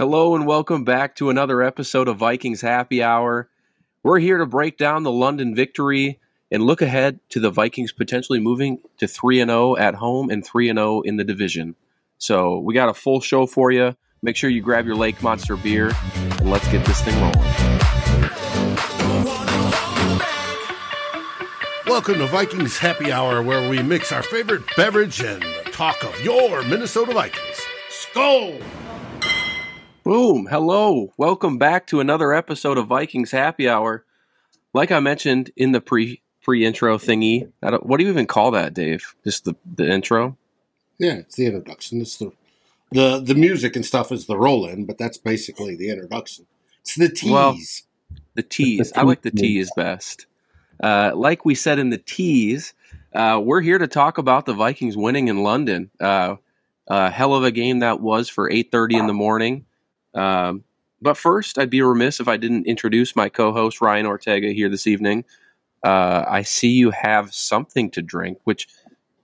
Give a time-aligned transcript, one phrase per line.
[0.00, 3.50] Hello and welcome back to another episode of Vikings Happy Hour.
[4.02, 6.18] We're here to break down the London victory
[6.50, 10.42] and look ahead to the Vikings potentially moving to 3 and 0 at home and
[10.42, 11.74] 3 and 0 in the division.
[12.16, 13.94] So, we got a full show for you.
[14.22, 17.38] Make sure you grab your Lake Monster beer and let's get this thing rolling.
[21.84, 25.44] Welcome to Vikings Happy Hour, where we mix our favorite beverage and
[25.74, 27.60] talk of your Minnesota Vikings.
[27.90, 28.62] Skol!
[30.02, 30.46] Boom.
[30.46, 31.12] Hello.
[31.18, 34.02] Welcome back to another episode of Vikings Happy Hour.
[34.72, 38.72] Like I mentioned in the pre pre intro thingy, what do you even call that,
[38.72, 39.14] Dave?
[39.24, 40.38] Just the, the intro?
[40.98, 42.00] Yeah, it's the introduction.
[42.00, 42.32] It's the
[42.90, 46.46] the the music and stuff is the roll in, but that's basically the introduction.
[46.80, 47.30] It's the tease.
[47.30, 47.58] Well,
[48.34, 48.92] the tease.
[48.96, 50.24] I like the tease best.
[50.82, 52.72] Uh, like we said in the tease,
[53.14, 55.90] uh, we're here to talk about the Vikings winning in London.
[56.00, 56.36] Uh,
[56.88, 59.66] hell of a game that was for 8:30 in the morning.
[60.14, 60.64] Um,
[61.02, 64.86] but first, I'd be remiss if I didn't introduce my co-host Ryan Ortega here this
[64.86, 65.24] evening.
[65.82, 68.68] Uh, I see you have something to drink, which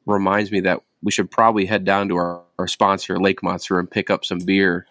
[0.06, 3.91] reminds me that we should probably head down to our, our sponsor, Lake Monster, and
[3.91, 4.87] pick up some beer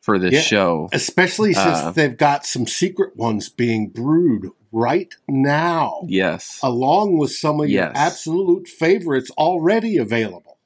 [0.00, 0.88] for this yeah, show.
[0.92, 6.02] Especially since uh, they've got some secret ones being brewed right now.
[6.06, 6.60] Yes.
[6.62, 7.82] Along with some of yes.
[7.82, 10.58] your absolute favorites already available.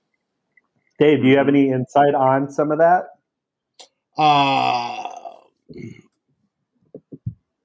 [0.98, 3.06] Dave, do you have any insight on some of that?
[4.16, 5.08] Uh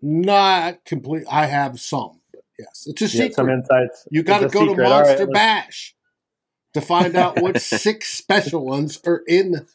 [0.01, 1.25] not complete.
[1.29, 2.21] I have some.
[2.57, 3.35] Yes, it's a secret.
[3.35, 4.07] some insights.
[4.09, 4.83] You got to go secret.
[4.83, 5.95] to Monster right, Bash
[6.73, 9.67] to find out what six special ones are in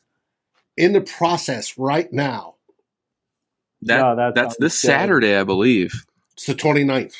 [0.76, 2.56] in the process right now.
[3.82, 4.88] That, no, that that's this good.
[4.88, 6.04] Saturday, I believe.
[6.34, 7.14] It's the 29th.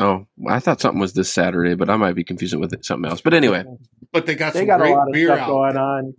[0.00, 3.20] Oh, I thought something was this Saturday, but I might be confusing with something else.
[3.20, 3.64] But anyway,
[4.12, 5.48] but they got they got a lot of stuff out.
[5.48, 6.14] going on.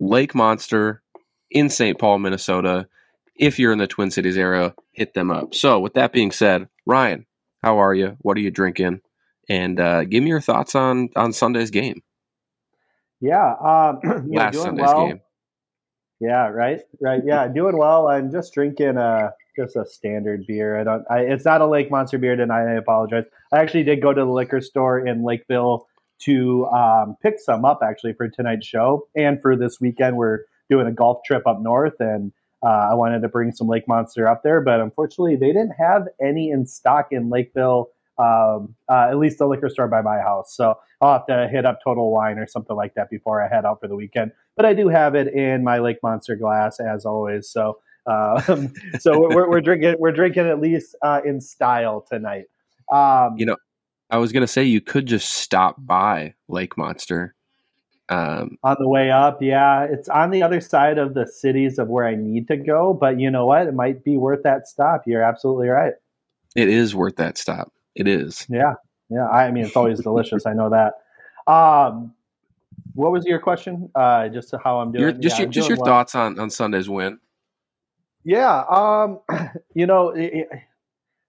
[0.00, 1.02] Lake Monster
[1.50, 1.98] in St.
[1.98, 2.88] Paul, Minnesota.
[3.36, 5.54] If you're in the Twin Cities area, hit them up.
[5.54, 7.26] So, with that being said, Ryan,
[7.62, 8.16] how are you?
[8.20, 9.00] What are you drinking?
[9.48, 12.02] And uh, give me your thoughts on on Sunday's game.
[13.20, 15.06] Yeah, um, last Sunday's well.
[15.08, 15.20] game.
[16.20, 17.22] Yeah, right, right.
[17.24, 18.08] Yeah, doing well.
[18.08, 20.78] I'm just drinking a just a standard beer.
[20.78, 21.04] I don't.
[21.10, 22.70] I, it's not a Lake Monster beer tonight.
[22.70, 23.24] I apologize.
[23.52, 25.86] I actually did go to the liquor store in Lakeville
[26.20, 30.16] to um, pick some up actually for tonight's show and for this weekend.
[30.16, 32.32] We're doing a golf trip up north, and
[32.62, 36.08] uh, I wanted to bring some Lake Monster up there, but unfortunately, they didn't have
[36.20, 37.90] any in stock in Lakeville.
[38.18, 40.54] Um, uh, at least the liquor store by my house.
[40.54, 43.64] So I'll have to hit up Total Wine or something like that before I head
[43.64, 44.32] out for the weekend.
[44.56, 47.48] But I do have it in my Lake Monster glass as always.
[47.48, 52.44] So um, so we're, we're, drinking we're drinking at least uh, in style tonight.
[52.92, 53.56] Um, you know,
[54.10, 57.34] I was gonna say you could just stop by Lake Monster.
[58.08, 61.88] Um, on the way up, yeah, it's on the other side of the cities of
[61.88, 62.92] where I need to go.
[62.92, 63.68] But you know what?
[63.68, 65.02] It might be worth that stop.
[65.06, 65.94] You're absolutely right.
[66.56, 67.72] It is worth that stop.
[67.94, 68.46] It is.
[68.48, 68.74] Yeah,
[69.10, 69.28] yeah.
[69.28, 70.44] I mean, it's always delicious.
[70.44, 70.94] I know that.
[71.50, 72.12] Um,
[72.94, 73.90] what was your question?
[73.94, 75.02] Uh, just how I'm doing.
[75.02, 75.86] Your, just yeah, your, just your well.
[75.86, 77.20] thoughts on on Sunday's win.
[78.24, 79.20] Yeah, um,
[79.74, 80.48] you know, it,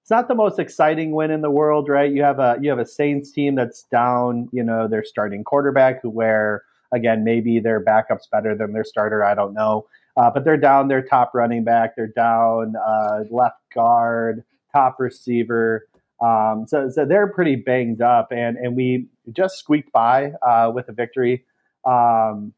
[0.01, 2.12] it's not the most exciting win in the world, right?
[2.12, 6.01] You have a you have a Saints team that's down, you know, their starting quarterback,
[6.01, 9.23] who where again maybe their backup's better than their starter.
[9.23, 9.85] I don't know,
[10.17, 15.88] uh, but they're down their top running back, they're down uh, left guard, top receiver.
[16.22, 20.89] Um, so, so they're pretty banged up, and and we just squeaked by uh, with
[20.89, 21.45] a victory.
[21.85, 22.53] Um,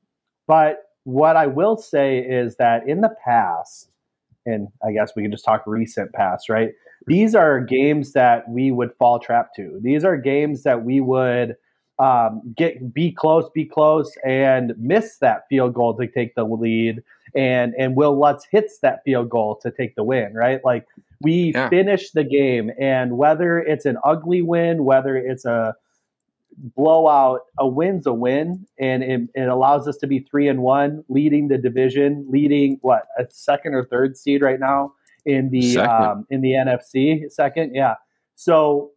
[0.47, 3.89] but what I will say is that in the past,
[4.45, 6.71] and I guess we can just talk recent past, right?
[7.07, 9.79] These are games that we would fall trap to.
[9.81, 11.55] These are games that we would
[11.99, 17.03] um, get be close, be close, and miss that field goal to take the lead.
[17.35, 20.61] And and Wil Lutz hits that field goal to take the win, right?
[20.63, 20.85] Like
[21.21, 21.69] we yeah.
[21.69, 25.75] finish the game, and whether it's an ugly win, whether it's a
[26.75, 31.03] blowout, a win's a win, and it, it, allows us to be three and one,
[31.09, 34.93] leading the division, leading what a second or third seed right now
[35.25, 37.31] in the um, in the NFC.
[37.31, 37.95] Second, yeah.
[38.35, 38.91] So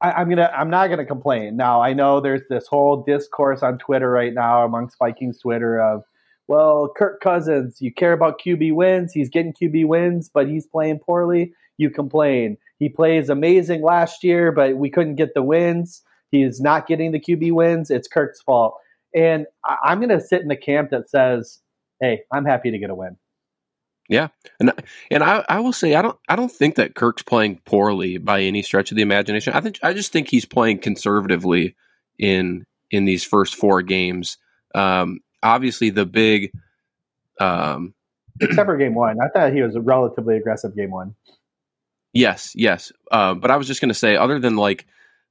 [0.00, 1.56] I, am gonna I'm not gonna complain.
[1.56, 6.04] Now I know there's this whole discourse on Twitter right now amongst Vikings Twitter of
[6.46, 9.12] well, Kirk Cousins, you care about QB wins.
[9.12, 11.52] He's getting QB wins, but he's playing poorly.
[11.78, 12.58] You complain.
[12.78, 16.02] He plays amazing last year, but we couldn't get the wins.
[16.30, 17.90] He's not getting the QB wins.
[17.90, 18.76] It's Kirk's fault.
[19.14, 21.60] And I, am going to sit in the camp that says,
[22.00, 23.16] "Hey, I'm happy to get a win."
[24.08, 24.28] Yeah,
[24.60, 24.72] and
[25.10, 28.42] and I, I will say I don't I don't think that Kirk's playing poorly by
[28.42, 29.54] any stretch of the imagination.
[29.54, 31.74] I think I just think he's playing conservatively
[32.18, 34.36] in in these first four games.
[34.74, 36.52] Um, obviously, the big
[37.40, 37.94] Um,
[38.40, 41.14] Except for game one, I thought he was a relatively aggressive game one.
[42.12, 42.92] Yes, yes.
[43.10, 44.86] Uh, but I was just going to say, other than like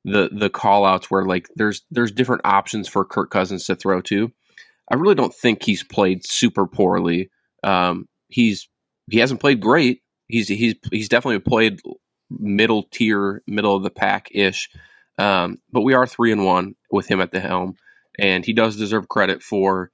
[0.06, 4.02] the the call outs where like there's there's different options for Kirk Cousins to throw
[4.02, 4.32] to,
[4.92, 7.30] I really don't think he's played super poorly.
[7.64, 8.68] Um, he's
[9.10, 10.02] he hasn't played great.
[10.28, 11.80] He's he's he's definitely played
[12.30, 14.70] middle tier, middle of the pack ish.
[15.18, 17.76] Um, but we are three and one with him at the helm,
[18.18, 19.92] and he does deserve credit for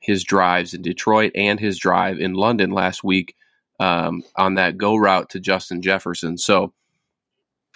[0.00, 3.34] his drives in Detroit and his drive in London last week
[3.80, 6.38] um, on that go route to Justin Jefferson.
[6.38, 6.72] So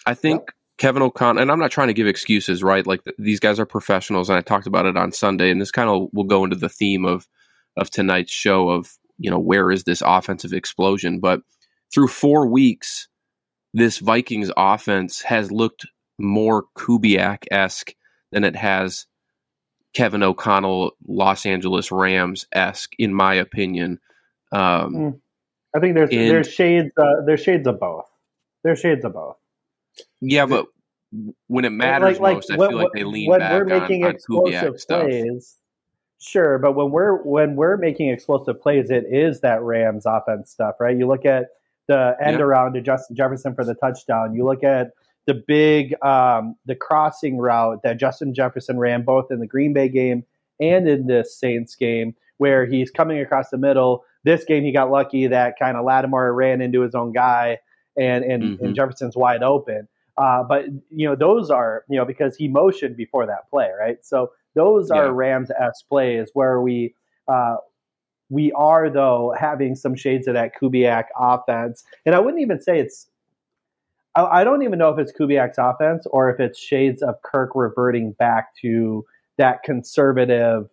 [0.07, 0.43] I think.
[0.79, 2.87] Kevin O'Connell, and I'm not trying to give excuses, right?
[2.87, 5.71] Like th- these guys are professionals, and I talked about it on Sunday, and this
[5.71, 7.29] kind of will go into the theme of
[7.77, 11.21] of tonight's show of you know where is this offensive explosion?
[11.21, 11.43] But
[11.93, 13.09] through four weeks,
[13.73, 15.87] this Vikings offense has looked
[16.19, 17.95] more Kubiak esque
[18.33, 19.07] than it has
[19.95, 23.99] Kevin O'Connell Los Angeles Rams esque, in my opinion.
[24.53, 25.21] Um, mm.
[25.75, 28.07] I think there's and, there's shades uh, there's shades of both.
[28.65, 29.37] There's shades of both.
[30.21, 30.67] Yeah, but
[31.47, 34.17] when it matters like, most, like, I feel like they lean back we're making on,
[34.17, 35.57] on plays.
[36.23, 40.75] Sure, but when we're when we're making explosive plays, it is that Rams offense stuff,
[40.79, 40.97] right?
[40.97, 41.49] You look at
[41.89, 44.35] the end around to Justin Jefferson for the touchdown.
[44.35, 44.91] You look at
[45.27, 49.89] the big um, the crossing route that Justin Jefferson ran both in the Green Bay
[49.89, 50.25] game
[50.61, 54.05] and in this Saints game, where he's coming across the middle.
[54.23, 57.61] This game, he got lucky that kind of Lattimore ran into his own guy,
[57.97, 58.65] and and, mm-hmm.
[58.67, 59.89] and Jefferson's wide open.
[60.19, 64.05] Uh, but you know those are you know because he motioned before that play, right?
[64.05, 66.95] So those are Rams s plays where we
[67.29, 67.57] uh,
[68.29, 72.79] we are though having some shades of that Kubiak offense, and I wouldn't even say
[72.79, 73.09] it's.
[74.17, 77.51] I, I don't even know if it's Kubiak's offense or if it's shades of Kirk
[77.55, 79.05] reverting back to
[79.39, 80.69] that conservative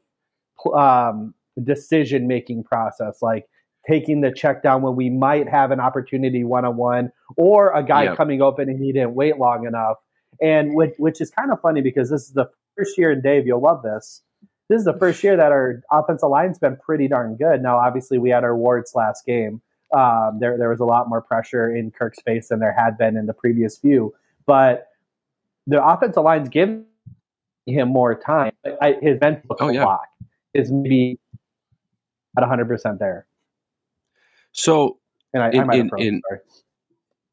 [0.73, 1.33] um,
[1.63, 3.47] decision making process, like
[3.87, 7.83] taking the check down when we might have an opportunity one on one, or a
[7.83, 8.17] guy yep.
[8.17, 9.97] coming open and he didn't wait long enough.
[10.41, 13.47] And which, which is kind of funny because this is the first year, and Dave,
[13.47, 14.21] you'll love this.
[14.69, 17.61] This is the first year that our offensive line's been pretty darn good.
[17.61, 19.61] Now, obviously, we had our wards last game.
[19.97, 23.15] Um, there, there was a lot more pressure in Kirk's face than there had been
[23.15, 24.13] in the previous few.
[24.45, 24.87] But
[25.67, 26.85] the offensive line's giving
[27.65, 28.51] him more time.
[28.81, 29.83] I, his mental oh, yeah.
[29.83, 30.07] clock
[30.53, 31.19] is maybe
[32.37, 33.25] at 100% there.
[34.51, 34.97] So,
[35.33, 36.21] and I, in, I in, in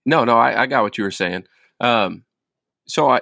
[0.06, 1.44] no, no, I, I, got what you were saying.
[1.80, 2.24] Um,
[2.86, 3.20] so I,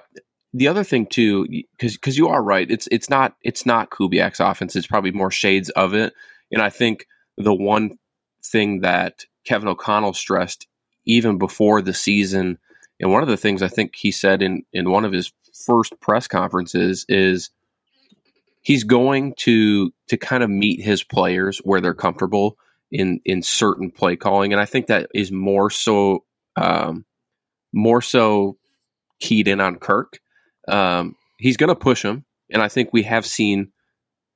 [0.55, 4.41] the other thing too, because because you are right, it's it's not it's not Kubiak's
[4.41, 4.77] offense.
[4.77, 6.13] It's probably more shades of it.
[6.51, 7.07] And I think
[7.39, 7.99] the one
[8.45, 10.67] thing that Kevin O'Connell stressed
[11.07, 12.59] even before the season,
[13.01, 15.33] and one of the things I think he said in in one of his
[15.67, 17.51] first press conferences is
[18.61, 22.59] he's going to to kind of meet his players where they're comfortable
[22.91, 26.25] in in certain play calling, and I think that is more so
[26.57, 27.07] um,
[27.73, 28.59] more so
[29.19, 30.21] keyed in on Kirk.
[30.69, 33.73] Um, he's going to push him, and I think we have seen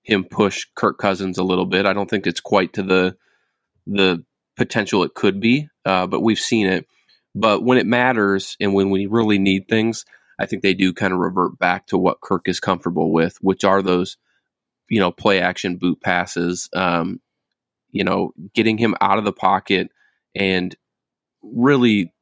[0.03, 1.87] him push Kirk Cousins a little bit.
[1.87, 3.17] I don't think it's quite to the
[3.87, 4.25] the
[4.57, 6.87] potential it could be, uh, but we've seen it.
[7.35, 10.05] But when it matters and when we really need things,
[10.39, 13.65] I think they do kind of revert back to what Kirk is comfortable with, which
[13.65, 14.17] are those,
[14.89, 17.21] you know, play action boot passes, um,
[17.91, 19.91] you know, getting him out of the pocket
[20.35, 20.75] and
[21.43, 22.13] really.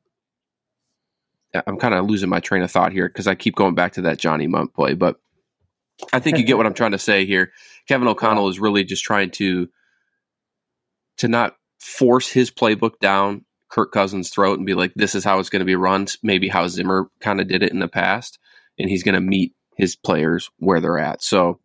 [1.67, 4.03] I'm kind of losing my train of thought here because I keep going back to
[4.03, 5.21] that Johnny Mundt play, but
[6.13, 7.53] I think you get what I'm trying to say here.
[7.87, 9.69] Kevin O'Connell is really just trying to
[11.19, 15.39] to not force his playbook down Kirk Cousins' throat and be like, "This is how
[15.39, 18.39] it's going to be run." Maybe how Zimmer kind of did it in the past,
[18.79, 21.23] and he's going to meet his players where they're at.
[21.23, 21.61] So,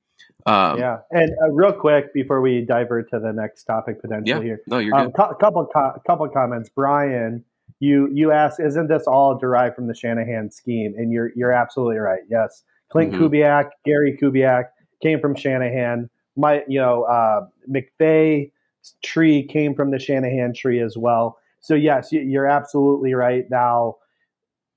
[0.46, 0.98] um, yeah.
[1.12, 4.80] And uh, real quick before we divert to the next topic potentially yeah, here, no,
[4.80, 5.38] you're um, good.
[5.40, 7.46] couple co- couple comments, Brian.
[7.80, 10.94] You you asked, isn't this all derived from the Shanahan scheme?
[10.98, 12.22] And you're you're absolutely right.
[12.30, 13.26] Yes, Clint mm-hmm.
[13.26, 14.66] Kubiak, Gary Kubiak
[15.02, 16.10] came from Shanahan.
[16.36, 18.52] My you know uh, McVay
[19.04, 21.38] tree came from the Shanahan tree as well.
[21.62, 23.46] So yes, you're absolutely right.
[23.50, 23.96] Now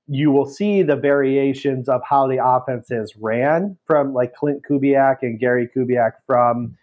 [0.07, 5.39] you will see the variations of how the offenses ran from like Clint Kubiak and
[5.39, 6.77] Gary Kubiak from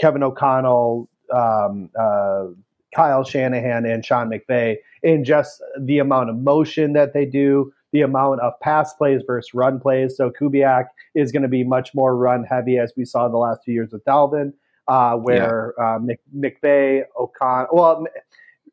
[0.00, 2.46] Kevin O'Connell, um, uh,
[2.94, 8.02] Kyle Shanahan, and Sean McVay in just the amount of motion that they do, the
[8.02, 10.16] amount of pass plays versus run plays.
[10.16, 13.38] So Kubiak is going to be much more run heavy as we saw in the
[13.38, 14.52] last few years with Dalvin,
[14.88, 15.96] uh, where yeah.
[15.96, 18.06] uh, Mc, McVay, O'Connell, well,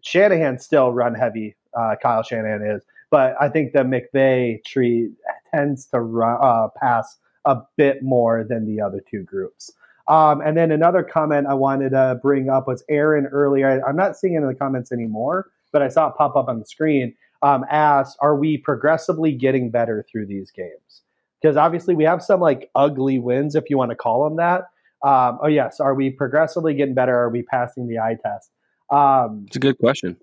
[0.02, 1.56] Shanahan still run heavy.
[1.74, 5.12] Uh, Kyle Shanahan is, but I think the McVay tree
[5.54, 9.72] tends to run, uh, pass a bit more than the other two groups.
[10.08, 13.82] Um, and then another comment I wanted to bring up was Aaron earlier.
[13.88, 16.60] I'm not seeing it in the comments anymore, but I saw it pop up on
[16.60, 17.16] the screen.
[17.44, 21.02] Um, asked, "Are we progressively getting better through these games?"
[21.42, 24.66] Because obviously we have some like ugly wins, if you want to call them that.
[25.04, 27.18] Um, oh yes, are we progressively getting better?
[27.18, 28.52] Are we passing the eye test?
[28.92, 30.18] Um, it's a good question.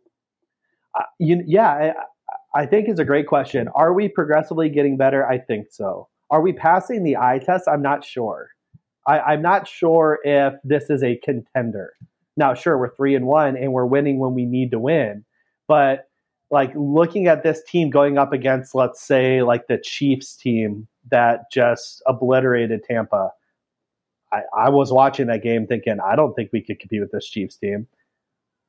[0.95, 1.93] Uh, you, yeah,
[2.55, 3.69] I, I think it's a great question.
[3.75, 5.27] Are we progressively getting better?
[5.27, 6.09] I think so.
[6.31, 7.67] Are we passing the eye test?
[7.67, 8.51] I'm not sure.
[9.09, 11.95] I, am not sure if this is a contender.
[12.37, 15.25] Now, sure, we're three and one and we're winning when we need to win,
[15.67, 16.09] but
[16.51, 21.51] like looking at this team going up against, let's say, like the Chiefs team that
[21.51, 23.33] just obliterated Tampa.
[24.33, 27.29] I, I was watching that game thinking, I don't think we could compete with this
[27.29, 27.87] Chiefs team.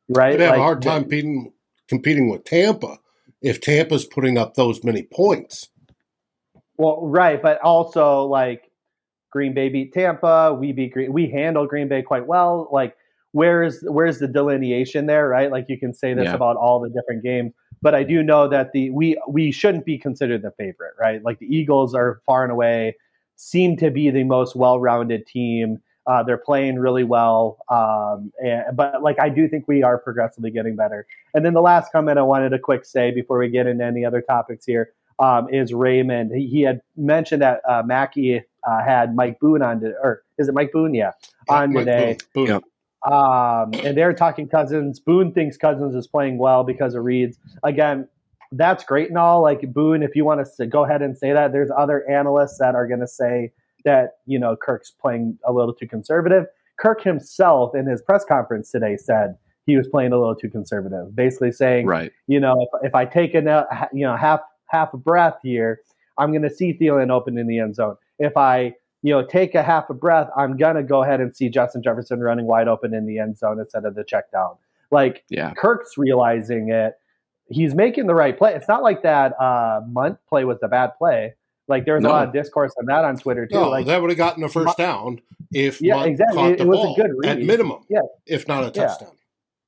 [0.07, 0.39] Right?
[0.39, 1.53] Have like, a hard time competing,
[1.87, 2.97] competing with Tampa
[3.41, 5.69] if Tampa's putting up those many points.
[6.77, 8.68] Well, right, but also like
[9.31, 10.53] Green Bay beat Tampa.
[10.53, 11.13] We beat Green.
[11.13, 12.67] We handle Green Bay quite well.
[12.71, 12.95] Like
[13.31, 15.51] where's where's the delineation there, right?
[15.51, 16.33] Like you can say this yeah.
[16.33, 19.97] about all the different games, but I do know that the we we shouldn't be
[19.97, 21.23] considered the favorite, right?
[21.23, 22.95] Like the Eagles are far and away
[23.35, 25.79] seem to be the most well-rounded team.
[26.07, 30.49] Uh, they're playing really well, um, and, but like I do think we are progressively
[30.49, 31.05] getting better.
[31.35, 34.03] And then the last comment I wanted to quick say before we get into any
[34.03, 36.31] other topics here um, is Raymond.
[36.33, 40.47] He, he, had mentioned that uh, Mackey uh, had Mike Boone on, to, or is
[40.47, 40.93] it Mike Boone?
[40.93, 41.11] Yeah,
[41.49, 42.17] on Mike today.
[42.33, 42.47] Boone.
[42.47, 42.61] Boone.
[43.05, 44.99] Um, and they're talking Cousins.
[44.99, 47.37] Boone thinks Cousins is playing well because of reads.
[47.63, 48.07] Again,
[48.51, 49.41] that's great and all.
[49.41, 52.57] Like Boone, if you want us to go ahead and say that, there's other analysts
[52.59, 53.51] that are going to say
[53.85, 56.45] that you know Kirk's playing a little too conservative.
[56.79, 59.35] Kirk himself in his press conference today said
[59.65, 63.05] he was playing a little too conservative, basically saying, right, you know, if, if I
[63.05, 65.81] take a you know half half a breath here,
[66.17, 67.95] I'm going to see Thielen open in the end zone.
[68.19, 71.35] If I, you know, take a half a breath, I'm going to go ahead and
[71.35, 74.55] see Justin Jefferson running wide open in the end zone instead of the check down.
[74.91, 75.53] Like yeah.
[75.53, 76.95] Kirk's realizing it.
[77.51, 78.53] He's making the right play.
[78.53, 81.33] It's not like that uh, Mundt play was the bad play.
[81.67, 82.09] Like there was no.
[82.09, 83.55] a lot of discourse on that on Twitter too.
[83.55, 85.21] No, like that would have gotten a first down
[85.51, 86.37] if yeah, Mundt exactly.
[86.37, 87.29] caught the it, it was a good read.
[87.29, 87.85] at minimum.
[87.89, 89.09] Yeah, if not a touchdown.
[89.11, 89.19] Yeah.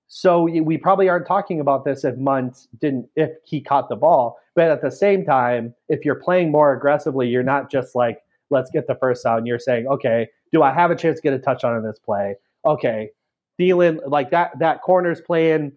[0.08, 4.38] So we probably aren't talking about this if Mundt didn't, if he caught the ball.
[4.55, 8.70] But at the same time, if you're playing more aggressively, you're not just like, let's
[8.70, 9.46] get the first down.
[9.46, 12.36] You're saying, okay, do I have a chance to get a touchdown in this play?
[12.65, 13.10] Okay,
[13.60, 15.72] Thielen, like that, that corner's playing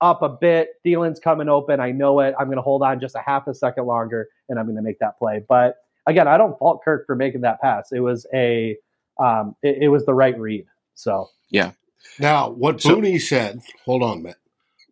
[0.00, 0.70] up a bit.
[0.84, 1.78] Thielen's coming open.
[1.78, 2.34] I know it.
[2.38, 4.82] I'm going to hold on just a half a second longer, and I'm going to
[4.82, 5.44] make that play.
[5.48, 5.76] But
[6.06, 7.92] again, I don't fault Kirk for making that pass.
[7.92, 8.76] It was a,
[9.18, 10.66] um, it, it was the right read.
[10.94, 11.72] So yeah,
[12.18, 14.36] now, what so, Booney said, hold on, Matt.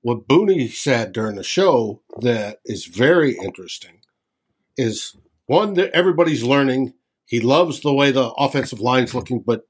[0.08, 4.00] What Booney said during the show that is very interesting
[4.74, 6.94] is one that everybody's learning.
[7.26, 9.68] He loves the way the offensive line's looking, but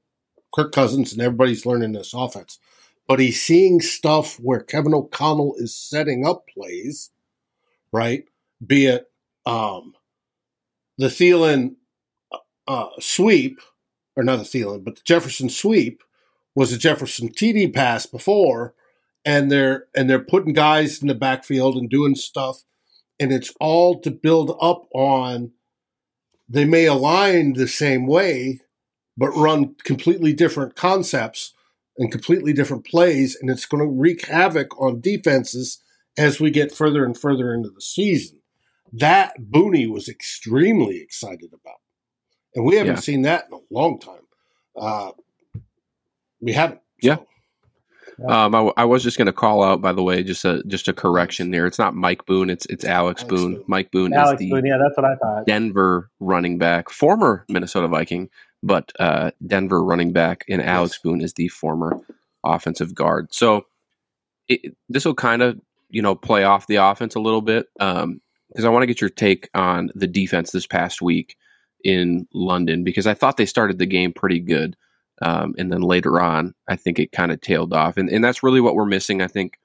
[0.55, 2.57] Kirk Cousins and everybody's learning this offense.
[3.05, 7.09] But he's seeing stuff where Kevin O'Connell is setting up plays,
[7.91, 8.23] right?
[8.65, 9.11] Be it
[9.45, 9.93] um,
[10.97, 11.75] the Thielen
[12.65, 13.59] uh, sweep,
[14.15, 16.01] or not the Thielen, but the Jefferson sweep,
[16.55, 18.73] was a Jefferson TD pass before,
[19.29, 22.63] and they're and they're putting guys in the backfield and doing stuff,
[23.19, 25.51] and it's all to build up on.
[26.51, 28.61] They may align the same way,
[29.15, 31.53] but run completely different concepts
[31.95, 35.79] and completely different plays, and it's going to wreak havoc on defenses
[36.17, 38.39] as we get further and further into the season.
[38.91, 41.81] That Booney was extremely excited about,
[42.55, 43.01] and we haven't yeah.
[43.01, 44.25] seen that in a long time.
[44.75, 45.11] Uh,
[46.41, 46.81] we haven't.
[46.99, 47.17] Yeah.
[48.27, 50.87] Um, I, I, was just going to call out, by the way, just a just
[50.87, 51.65] a correction there.
[51.65, 52.49] It's not Mike Boone.
[52.49, 53.55] It's it's Alex, Alex Boone.
[53.55, 53.63] Boone.
[53.67, 54.65] Mike Boone Alex is the Boone.
[54.65, 55.45] Yeah, that's what I thought.
[55.45, 58.29] Denver running back, former Minnesota Viking,
[58.63, 61.01] but uh, Denver running back, and Alex yes.
[61.03, 61.99] Boone is the former
[62.43, 63.33] offensive guard.
[63.33, 63.65] So
[64.89, 65.59] this will kind of
[65.89, 68.21] you know play off the offense a little bit because um,
[68.65, 71.37] I want to get your take on the defense this past week
[71.83, 74.75] in London because I thought they started the game pretty good.
[75.21, 77.97] Um, and then later on, I think it kind of tailed off.
[77.97, 79.59] And, and that's really what we're missing, I think,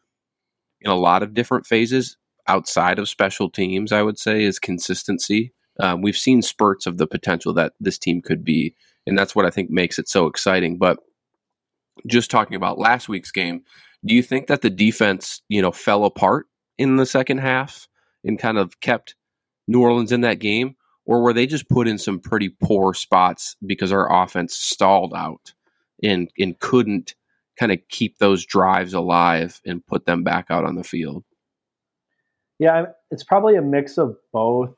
[0.80, 5.52] in a lot of different phases outside of special teams, I would say, is consistency.
[5.80, 8.74] Um, we've seen spurts of the potential that this team could be.
[9.06, 10.78] And that's what I think makes it so exciting.
[10.78, 10.98] But
[12.06, 13.62] just talking about last week's game,
[14.04, 16.46] do you think that the defense, you know, fell apart
[16.78, 17.88] in the second half
[18.24, 19.14] and kind of kept
[19.66, 20.76] New Orleans in that game?
[21.06, 25.52] Or were they just put in some pretty poor spots because our offense stalled out
[26.02, 27.14] and and couldn't
[27.58, 31.24] kind of keep those drives alive and put them back out on the field?
[32.58, 34.74] Yeah, it's probably a mix of both.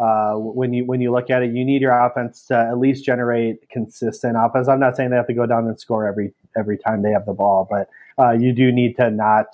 [0.00, 3.04] uh, when you when you look at it, you need your offense to at least
[3.04, 4.66] generate consistent offense.
[4.66, 7.26] I'm not saying they have to go down and score every every time they have
[7.26, 9.46] the ball, but uh, you do need to not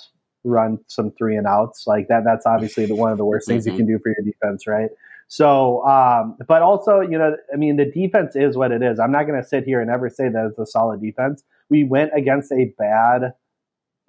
[0.44, 2.22] run some three and outs like that.
[2.24, 3.72] That's obviously the, one of the worst things mm-hmm.
[3.72, 4.90] you can do for your defense, right?
[5.28, 9.00] So, um, but also, you know, I mean, the defense is what it is.
[9.00, 11.42] I'm not going to sit here and ever say that it's a solid defense.
[11.68, 13.32] We went against a bad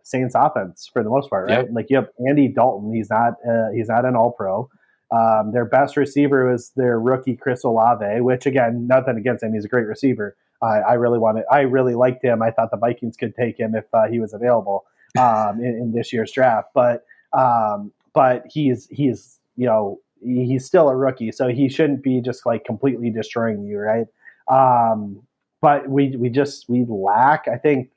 [0.04, 1.72] Saints offense for the most part, right?
[1.74, 2.94] Like you have Andy Dalton.
[2.94, 4.70] He's not uh, he's not an All Pro.
[5.12, 9.54] Um, their best receiver was their rookie Chris Olave, which again, nothing against him.
[9.54, 10.36] He's a great receiver.
[10.62, 12.42] I, I really wanted, I really liked him.
[12.42, 14.86] I thought the Vikings could take him if uh, he was available
[15.20, 16.70] um, in, in, this year's draft.
[16.74, 22.22] But um, but he's he's you know he's still a rookie, so he shouldn't be
[22.22, 24.08] just like completely destroying you, right?
[24.50, 25.22] Um,
[25.62, 27.90] but we we just we lack, I think,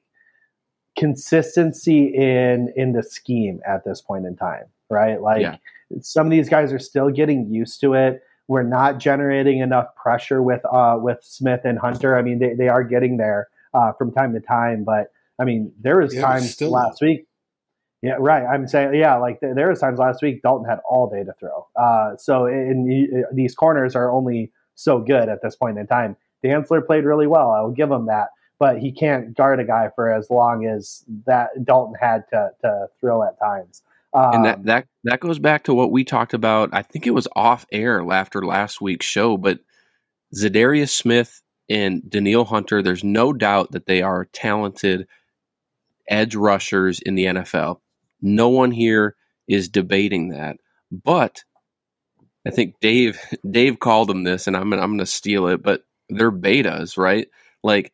[0.98, 5.20] consistency in in the scheme at this point in time, right?
[5.20, 5.56] Like yeah.
[6.00, 8.22] some of these guys are still getting used to it.
[8.48, 12.16] We're not generating enough pressure with uh, with Smith and Hunter.
[12.16, 15.72] I mean, they, they are getting there uh, from time to time, but I mean,
[15.80, 16.70] there was yeah, times still...
[16.70, 17.26] last week.
[18.02, 18.45] Yeah, right.
[18.45, 21.66] I'm saying, yeah, like there was times last week Dalton had all day to throw.
[21.76, 26.16] Uh, so in, in, these corners are only so good at this point in time.
[26.42, 27.50] Dantzler played really well.
[27.50, 28.28] I will give him that
[28.61, 32.87] but he can't guard a guy for as long as that Dalton had to to
[33.00, 33.83] throw at times.
[34.12, 36.69] Um, and that, um, that that goes back to what we talked about.
[36.73, 39.61] I think it was off air after last week's show, but
[40.37, 42.83] Za'Darius Smith and Danielle Hunter.
[42.83, 45.09] There's no doubt that they are talented
[46.09, 47.80] edge rushers in the NFL.
[48.22, 49.16] No one here
[49.48, 50.56] is debating that,
[50.90, 51.42] but
[52.46, 53.18] I think Dave
[53.50, 55.62] Dave called them this, and I'm I'm going to steal it.
[55.62, 57.28] But they're betas, right?
[57.62, 57.92] Like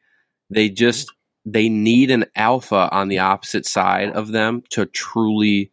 [0.51, 1.13] they just
[1.45, 5.73] they need an alpha on the opposite side of them to truly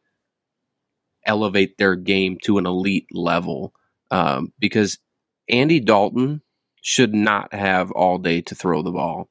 [1.25, 3.73] elevate their game to an elite level.
[4.11, 4.99] Um, because
[5.49, 6.41] Andy Dalton
[6.81, 9.29] should not have all day to throw the ball.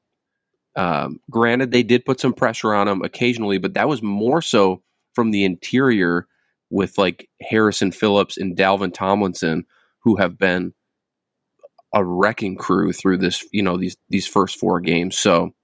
[0.75, 4.83] Um, granted, they did put some pressure on him occasionally, but that was more so
[5.13, 6.27] from the interior
[6.71, 9.67] with like Harrison Phillips and Dalvin Tomlinson,
[10.01, 10.73] who have been
[11.95, 15.19] a wrecking crew through this, you know, these these first four games.
[15.19, 15.55] So,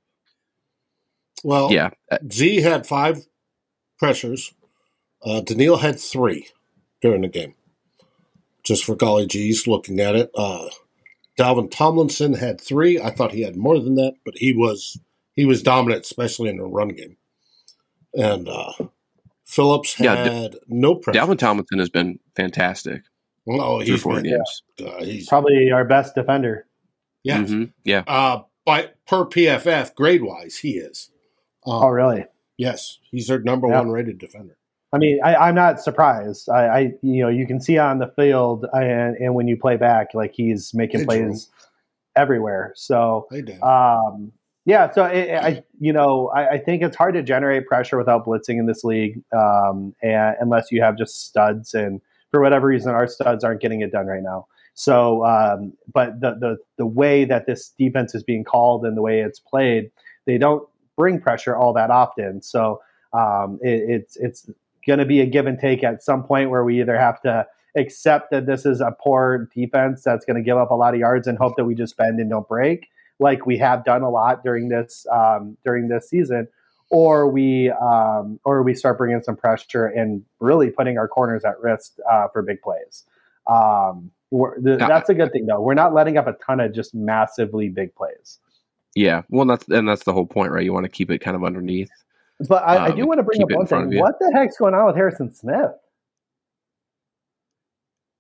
[1.43, 1.91] well, yeah,
[2.31, 3.27] Z had five
[3.99, 4.53] pressures.
[5.25, 6.49] Uh, Danielle had three
[7.01, 7.55] during the game.
[8.63, 10.69] Just for golly geez, looking at it, uh,
[11.39, 13.01] Dalvin Tomlinson had three.
[13.01, 14.99] I thought he had more than that, but he was
[15.35, 17.17] he was dominant, especially in the run game.
[18.13, 18.73] And uh,
[19.49, 21.19] Phillips had yeah, D- no pressure.
[21.19, 23.03] Dalvin Tomlinson has been fantastic.
[23.49, 24.63] Oh, he's four been, games.
[24.79, 26.67] Uh, he's probably our best defender.
[27.23, 27.65] Yeah, mm-hmm.
[27.83, 28.05] yeah.
[28.07, 31.11] Uh, by per PFF grade wise, he is.
[31.67, 32.27] Um, oh, really?
[32.59, 33.79] Yes, he's their number yeah.
[33.79, 34.59] one rated defender.
[34.93, 36.51] I mean, I, am not surprised.
[36.51, 39.77] I, I, you know, you can see on the field and, and when you play
[39.77, 41.49] back, like he's making plays
[42.17, 42.73] everywhere.
[42.75, 43.29] So,
[43.63, 44.33] um,
[44.69, 44.93] yeah.
[44.93, 48.59] So it, I, you know, I, I, think it's hard to generate pressure without blitzing
[48.59, 53.07] in this league, um, and unless you have just studs and for whatever reason, our
[53.07, 54.47] studs aren't getting it done right now.
[54.75, 59.01] So, um, but the, the the way that this defense is being called and the
[59.01, 59.91] way it's played,
[60.27, 62.43] they don't bring pressure all that often.
[62.43, 62.83] So
[63.15, 64.51] um, it, it's it's
[64.87, 67.47] going to be a give and take at some point where we either have to
[67.75, 71.01] accept that this is a poor defense that's going to give up a lot of
[71.01, 74.11] yards and hope that we just bend and don't break, like we have done a
[74.11, 76.49] lot during this um, during this season,
[76.91, 81.61] or we um, or we start bringing some pressure and really putting our corners at
[81.61, 83.05] risk uh, for big plays.
[83.47, 85.61] Um, the, that's a good thing though.
[85.61, 88.39] We're not letting up a ton of just massively big plays.
[88.95, 90.65] Yeah, well, that's and that's the whole point, right?
[90.65, 91.91] You want to keep it kind of underneath.
[92.49, 93.99] But I, um, I do want to bring up one thing.
[93.99, 95.73] What the heck's going on with Harrison Smith?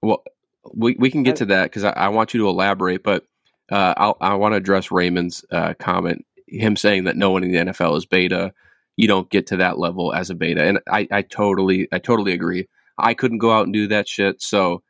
[0.02, 0.22] Well,
[0.74, 3.24] we we can get to that because I, I, want you to elaborate, but
[3.70, 7.52] uh, I'll, I want to address Raymond's uh, comment him saying that no one in
[7.52, 8.52] the NFL is beta.
[8.96, 12.32] You don't get to that level as a beta, and I, I totally, I totally
[12.32, 12.68] agree.
[12.96, 14.42] I couldn't go out and do that shit.
[14.42, 14.82] So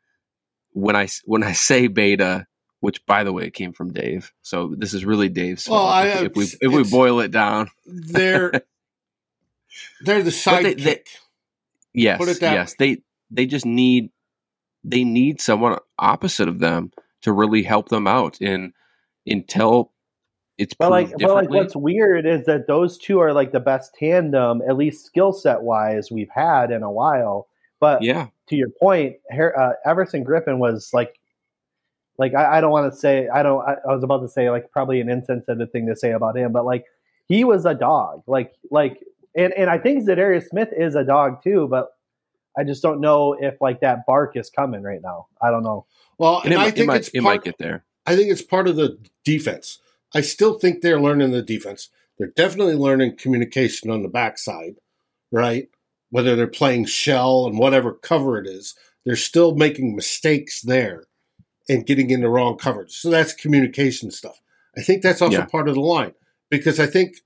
[0.71, 2.47] when I when I say beta,
[2.79, 5.79] which by the way came from Dave, so this is really Dave's fault.
[5.79, 8.51] Well, I, if, we if we boil it down, they're
[10.01, 11.07] they're the sidekick.
[11.93, 12.95] Yes, yes, way.
[12.95, 14.09] they they just need
[14.83, 18.73] they need someone opposite of them to really help them out in and
[19.25, 19.91] until
[20.57, 23.95] it's but like but like what's weird is that those two are like the best
[23.95, 27.47] tandem at least skill set wise we've had in a while.
[27.79, 28.27] But yeah.
[28.47, 31.17] to your point uh, everson griffen was like
[32.17, 34.49] like i, I don't want to say i don't I, I, was about to say
[34.49, 36.85] like probably an insensitive thing to say about him but like
[37.29, 38.23] he was a dog.
[38.27, 39.01] Like like
[39.35, 41.91] and and i think Za'Darius smith is a dog too but
[42.57, 45.27] i just don't know if like that bark is coming right now.
[45.41, 45.85] I don't know
[46.19, 47.85] Well, and, and it, I think it might, it's it part, might get there.
[48.05, 49.79] I think it's part of the defense.
[50.13, 51.89] I still think they're learning the defense.
[52.17, 54.75] They're definitely learning communication on the backside,
[55.31, 55.69] right?
[56.09, 61.05] Whether they're playing shell and whatever cover it is, they're still making mistakes there
[61.69, 62.91] and getting in the wrong coverage.
[62.91, 64.41] So that's communication stuff.
[64.77, 65.45] I think that's also Yeah.
[65.45, 66.13] part of the line
[66.49, 67.17] because I think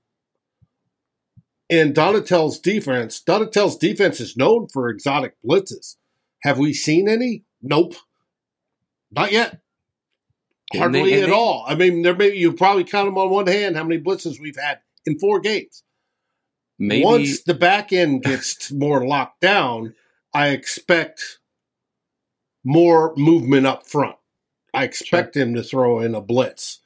[1.68, 5.96] in Donatell's defense, Donatell's defense is known for exotic blitzes.
[6.42, 7.44] Have we seen any?
[7.62, 7.94] Nope.
[9.14, 9.60] Not yet.
[10.72, 11.64] And Hardly at they- all.
[11.66, 14.56] I mean, there may you probably count them on one hand how many blitzes we've
[14.58, 15.82] had in four games.
[16.78, 19.94] Maybe Once the back end gets more locked down,
[20.32, 21.38] I expect
[22.64, 24.16] more movement up front.
[24.72, 26.80] I expect him to throw in a blitz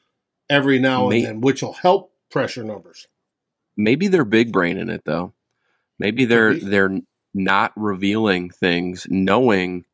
[0.50, 3.06] every now and then, which will help pressure numbers.
[3.76, 5.32] maybe they're big brain in it though.
[5.98, 6.60] Maybe they're be.
[6.60, 7.00] they're
[7.32, 9.84] not revealing things, knowing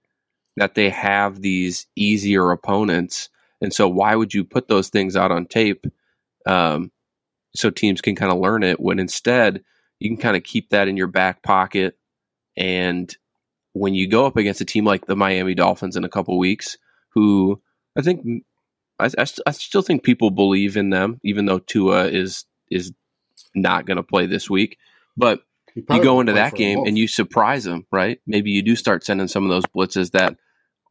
[0.56, 3.28] that they have these easier opponents,
[3.60, 5.86] and so why would you put those things out on tape,
[6.46, 6.90] um,
[7.54, 8.80] so teams can kind of learn it?
[8.80, 9.64] When instead
[9.98, 11.98] you can kind of keep that in your back pocket,
[12.56, 13.14] and
[13.72, 16.78] when you go up against a team like the Miami Dolphins in a couple weeks,
[17.10, 17.60] who
[17.96, 18.44] I think
[18.98, 22.92] I, I, st- I still think people believe in them, even though Tua is is
[23.54, 24.78] not going to play this week.
[25.16, 25.42] But
[25.74, 28.20] you go into that game and you surprise them, right?
[28.26, 30.36] Maybe you do start sending some of those blitzes that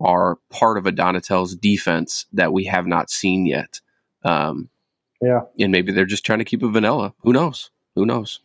[0.03, 3.79] are part of a Donatell's defense that we have not seen yet.
[4.23, 4.69] Um,
[5.21, 5.41] Yeah.
[5.59, 7.13] and maybe they're just trying to keep it vanilla.
[7.21, 7.71] Who knows?
[7.95, 8.41] Who knows?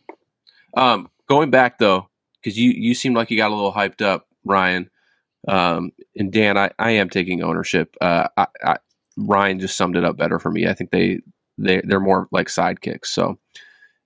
[0.75, 2.09] Um, going back though,
[2.41, 4.89] because you you seemed like you got a little hyped up, Ryan.
[5.47, 7.95] Um, and Dan, I, I am taking ownership.
[8.01, 8.77] Uh, I, I,
[9.17, 10.67] Ryan just summed it up better for me.
[10.67, 11.19] I think they
[11.57, 13.07] they they're more like sidekicks.
[13.07, 13.37] So,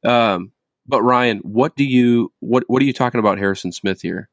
[0.04, 0.52] um,
[0.88, 4.30] but Ryan, what do you what what are you talking about Harrison Smith here?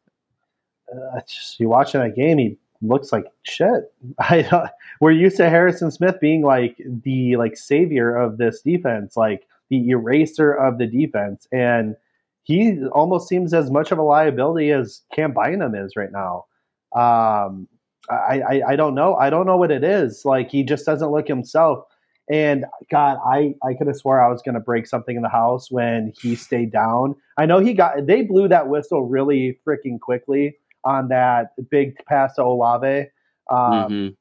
[0.92, 3.93] uh, just, you watching that game, he looks like shit.
[4.19, 9.47] I we're used to Harrison Smith being like the like savior of this defense, like
[9.69, 11.97] the eraser of the defense, and
[12.43, 16.47] he almost seems as much of a liability as Cam Bynum is right now.
[16.95, 17.69] Um,
[18.11, 19.14] I, I I don't know.
[19.16, 20.25] I don't know what it is.
[20.25, 21.85] Like he just doesn't look himself.
[22.33, 25.29] And God, I, I could have swore I was going to break something in the
[25.29, 27.16] house when he stayed down.
[27.37, 32.35] I know he got, they blew that whistle really freaking quickly on that big pass
[32.35, 33.07] to Olave.
[33.51, 34.16] Um, Mhm.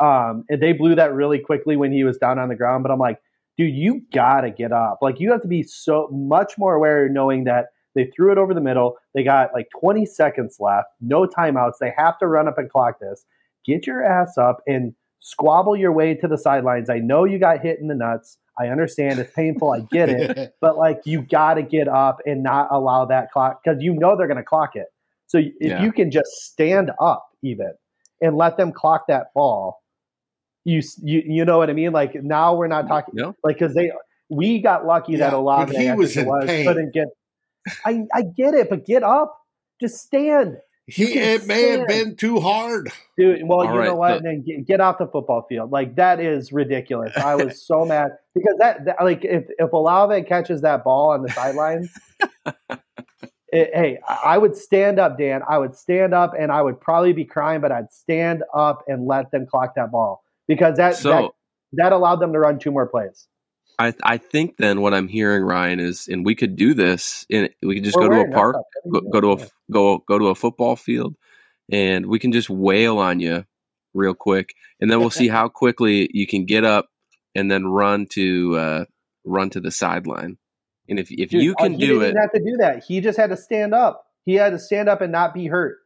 [0.00, 2.82] um, and they blew that really quickly when he was down on the ground.
[2.82, 3.20] But I'm like,
[3.56, 4.98] dude, you gotta get up.
[5.02, 8.54] Like you have to be so much more aware, knowing that they threw it over
[8.54, 8.96] the middle.
[9.14, 11.78] They got like 20 seconds left, no timeouts.
[11.80, 13.24] They have to run up and clock this.
[13.64, 16.88] Get your ass up and squabble your way to the sidelines.
[16.90, 18.38] I know you got hit in the nuts.
[18.60, 19.72] I understand it's painful.
[19.72, 23.62] I get it but like you got to get up and not allow that clock
[23.64, 24.86] because you know they're going to clock it.
[25.28, 25.82] So if Yeah.
[25.82, 27.72] you can just stand up even
[28.20, 29.80] and let them clock that ball,
[30.64, 31.92] you you you know what I mean?
[31.92, 33.32] Like now we're not talking Yeah.
[33.44, 33.92] like because they
[34.28, 36.66] we got lucky that Yeah, Olave he I was think it in pain.
[36.66, 37.06] couldn't get.
[37.84, 39.38] I I get it, but get up,
[39.80, 42.90] just stand, he can it may have been too hard.
[43.18, 43.46] dude.
[43.46, 44.14] Well, All you know what?
[44.16, 45.70] but- then get, get off the football field.
[45.70, 47.14] Like that is ridiculous.
[47.16, 51.22] I was so mad because that, that like if if Olave catches that ball on
[51.22, 51.88] the sideline,
[53.52, 55.42] it- hey, I would stand up, Dan.
[55.48, 59.06] I would stand up, and I would probably be crying, but I'd stand up and
[59.06, 61.30] let them clock that ball because that So- that,
[61.72, 63.26] that allowed them to run two more plays.
[63.78, 67.24] I I think then what I'm hearing, Ryan, is and we could do this.
[67.28, 68.56] In we could just We're go to a park,
[68.90, 71.14] go, go to a go go to a football field,
[71.70, 73.44] and we can just wail on you
[73.94, 76.88] real quick, and then we'll see how quickly you can get up
[77.34, 78.84] and then run to uh,
[79.24, 80.38] run to the sideline.
[80.88, 82.84] And if if Dude, you uh, can he do didn't it, have to do that.
[82.84, 84.06] He just had to stand up.
[84.24, 85.78] He had to stand up and not be hurt.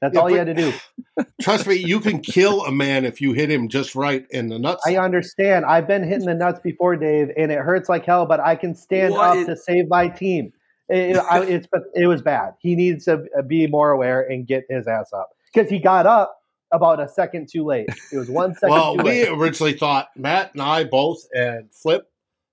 [0.00, 1.24] That's Yeah, all he but- had to do.
[1.40, 4.58] Trust me, you can kill a man if you hit him just right in the
[4.58, 4.82] nuts.
[4.86, 5.64] I understand.
[5.64, 8.26] I've been hitting the nuts before, Dave, and it hurts like hell.
[8.26, 9.38] But I can stand What?
[9.38, 10.52] up to save my team.
[10.88, 12.54] It, I, it's it was bad.
[12.60, 16.36] He needs to be more aware and get his ass up because he got up
[16.72, 17.88] about a second too late.
[18.12, 22.06] It was one second well, too we originally thought Matt and I both and Flip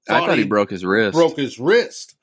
[0.10, 1.14] I thought he broke his wrist.
[1.14, 2.16] broke his wrist,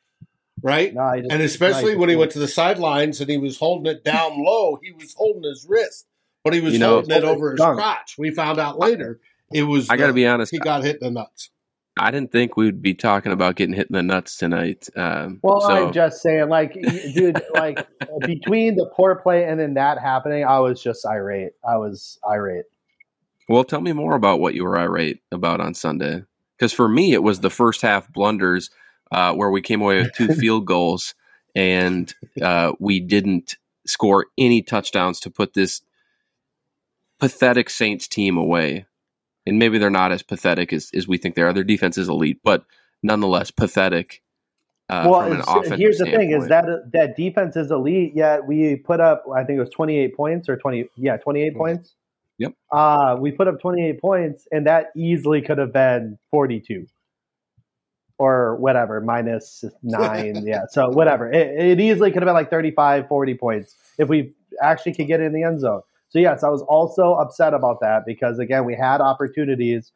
[0.62, 0.92] right?
[0.94, 3.90] No, just- And especially no, when he went to the sidelines and he was holding
[3.90, 6.06] it down low, he was holding his wrist,
[6.44, 7.78] but he was You know- holding it over his Dunk.
[7.78, 8.16] crotch.
[8.18, 9.20] We found out later
[9.52, 9.88] it was.
[9.90, 10.52] I got to be honest.
[10.52, 11.50] He got hit in the nuts.
[11.98, 14.88] I didn't think we'd be talking about getting hit in the nuts tonight.
[14.96, 17.86] Um, Well, so I'm just saying, like, dude, like
[18.20, 21.50] between the poor play and then that happening, I was just irate.
[21.68, 22.64] I was irate.
[23.48, 26.22] Well, tell me more about what you were irate about on Sunday.
[26.60, 28.68] Because for me, it was the first half blunders
[29.10, 31.14] uh, where we came away with two field goals
[31.54, 35.80] and uh, we didn't score any touchdowns to put this
[37.18, 38.84] pathetic Saints team away,
[39.46, 41.52] and maybe they're not as pathetic as, as we think they are.
[41.54, 42.66] Their defense is elite, but
[43.02, 44.22] nonetheless pathetic.
[44.90, 48.12] Uh, well, here's the thing: is that that defense is elite.
[48.14, 51.58] Yet we put up, I think it was 28 points or 20, yeah, 28 mm-hmm.
[51.58, 51.94] points.
[52.40, 52.54] Yep.
[52.72, 56.86] Uh, we put up 28 points, and that easily could have been 42
[58.18, 60.42] or whatever, minus nine.
[60.46, 60.62] yeah.
[60.70, 61.30] So whatever.
[61.30, 65.20] It, it, easily could have been like 35, 40 points if we actually could get
[65.20, 65.82] in the end zone.
[66.08, 69.92] So, yes, I was also upset about that because, again, we had opportunities.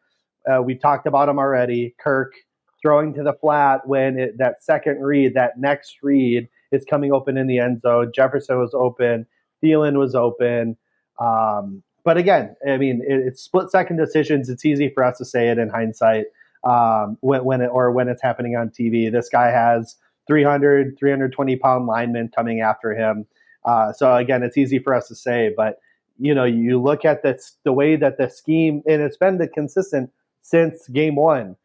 [0.46, 1.94] Uh, we talked about them already.
[1.98, 2.34] Kirk
[2.82, 7.38] throwing to the flat when it, that second read, that next read is coming open
[7.38, 8.12] in the end zone.
[8.14, 9.26] Jefferson was open.
[9.62, 10.76] Thielen was open.
[11.18, 14.48] Um, but again, I mean, it, it's split second decisions.
[14.48, 16.26] It's easy for us to say it in hindsight
[16.62, 19.10] um, when, when it, or when it's happening on TV.
[19.10, 23.26] This guy has 300, 320 pound linemen coming after him.
[23.64, 25.78] Uh, so again, it's easy for us to say, but
[26.18, 29.48] you know, you look at this, the way that the scheme, and it's been the
[29.48, 31.56] consistent since game one.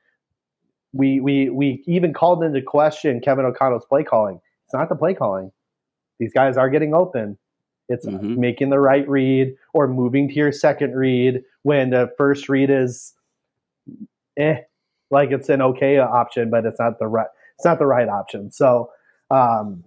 [0.92, 4.42] We, we, we even called into question Kevin O'Connell's play calling.
[4.66, 5.52] It's not the play calling.
[6.18, 7.38] These guys are getting open.
[7.90, 8.40] It's mm-hmm.
[8.40, 13.14] making the right read or moving to your second read when the first read is
[14.38, 14.58] eh,
[15.12, 18.52] like it's an okay option, but it's not the right it's not the right option.
[18.52, 18.90] So
[19.32, 19.84] um,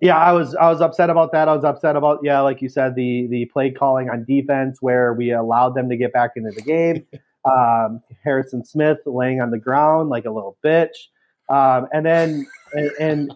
[0.00, 1.48] yeah, I was I was upset about that.
[1.48, 5.12] I was upset about yeah, like you said, the the play calling on defense where
[5.12, 7.06] we allowed them to get back into the game.
[7.44, 11.08] Um, Harrison Smith laying on the ground like a little bitch,
[11.50, 13.34] um, and then and and,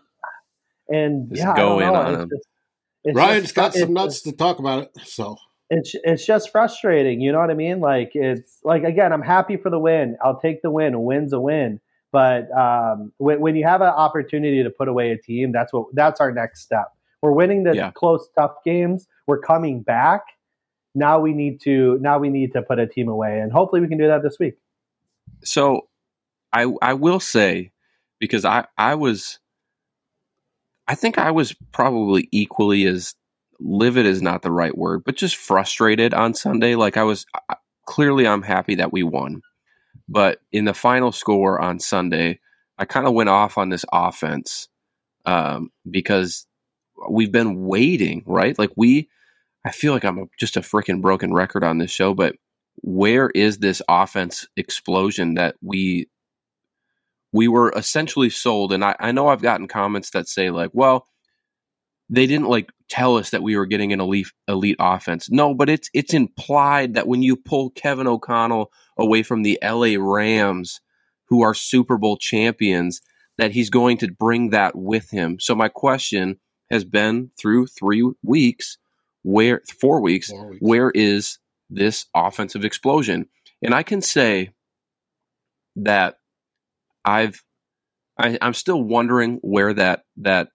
[0.89, 2.31] and yeah, go in on him.
[2.33, 4.91] Just, Ryan's just, got some nuts to talk about it.
[5.07, 5.39] So
[5.71, 7.21] it's it's just frustrating.
[7.21, 7.81] You know what I mean?
[7.81, 10.17] Like it's like again, I'm happy for the win.
[10.25, 10.95] I'll take the win.
[10.95, 11.81] A win's a win.
[12.13, 15.87] But um, when, when, you have an opportunity to put away a team, that's what
[15.93, 16.87] that's our next step.
[17.21, 17.91] We're winning the yeah.
[17.91, 19.07] close, tough games.
[19.27, 20.23] We're coming back.
[20.95, 23.89] Now we need to now we need to put a team away, and hopefully we
[23.89, 24.55] can do that this week.
[25.45, 25.89] So,
[26.53, 27.73] I I will say
[28.19, 29.39] because I I was
[30.89, 33.15] I think I was probably equally as
[33.61, 36.75] livid is not the right word, but just frustrated on Sunday.
[36.75, 37.27] Like I was
[37.87, 39.43] clearly, I'm happy that we won,
[40.09, 42.41] but in the final score on Sunday,
[42.79, 44.69] I kind of went off on this offense
[45.25, 46.47] um, because
[47.11, 48.59] we've been waiting, right?
[48.59, 49.09] Like we,
[49.65, 52.37] I feel like I'm a, just a freaking broken record on this show, but
[52.83, 56.09] where is this offense explosion that we
[57.33, 58.73] we were essentially sold?
[58.73, 61.07] And I, I know I've gotten comments that say like, well,
[62.09, 65.31] they didn't like tell us that we were getting an elite elite offense.
[65.31, 69.97] No, but it's it's implied that when you pull Kevin O'Connell away from the LA
[69.99, 70.81] Rams,
[71.29, 73.01] who are Super Bowl champions,
[73.39, 75.39] that he's going to bring that with him.
[75.41, 76.39] So my question
[76.71, 78.79] has been through three weeks,
[79.23, 80.61] where four weeks, four weeks.
[80.61, 81.39] where is
[81.69, 83.27] this offensive explosion?
[83.63, 84.51] And I can say
[85.77, 86.19] that
[87.05, 87.43] I've
[88.19, 90.49] I, I'm still wondering where that that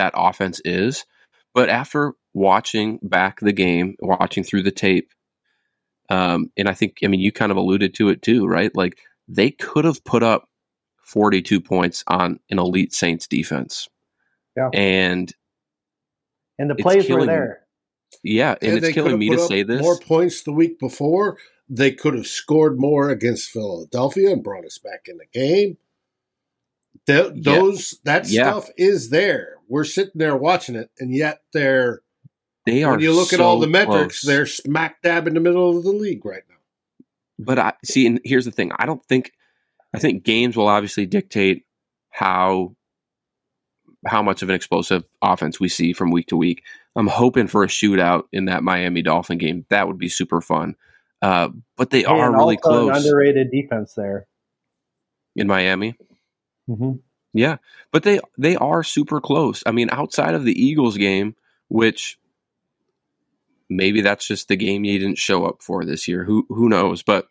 [0.00, 1.04] that offense is.
[1.54, 5.10] But after watching back the game, watching through the tape,
[6.08, 8.74] um, and I think, I mean, you kind of alluded to it too, right?
[8.74, 10.48] Like they could have put up
[11.04, 13.88] 42 points on an elite Saints defense.
[14.56, 14.70] Yeah.
[14.72, 15.32] And
[16.58, 17.60] and the plays killing, were there.
[18.22, 19.80] Yeah, and, and it's killing me to say this.
[19.80, 21.38] More points the week before.
[21.68, 25.78] They could have scored more against Philadelphia and brought us back in the game.
[27.06, 27.54] The, yeah.
[27.54, 28.50] Those that yeah.
[28.50, 32.02] stuff is there we're sitting there watching it, and yet they're
[32.66, 32.92] they are.
[32.92, 34.28] When you look so at all the metrics, close.
[34.28, 36.56] they're smack dab in the middle of the league right now.
[37.38, 39.32] But I see, and here's the thing: I don't think.
[39.94, 41.64] I think games will obviously dictate
[42.10, 42.76] how
[44.06, 46.62] how much of an explosive offense we see from week to week.
[46.96, 49.66] I'm hoping for a shootout in that Miami Dolphin game.
[49.70, 50.74] That would be super fun.
[51.22, 52.96] Uh, but they are really close.
[52.96, 54.26] underrated defense there
[55.36, 55.96] in Miami.
[56.68, 56.92] Mm-hmm.
[57.32, 57.58] Yeah,
[57.92, 59.62] but they they are super close.
[59.66, 61.36] I mean, outside of the Eagles game,
[61.68, 62.18] which
[63.68, 66.24] maybe that's just the game you didn't show up for this year.
[66.24, 67.02] Who who knows?
[67.02, 67.28] But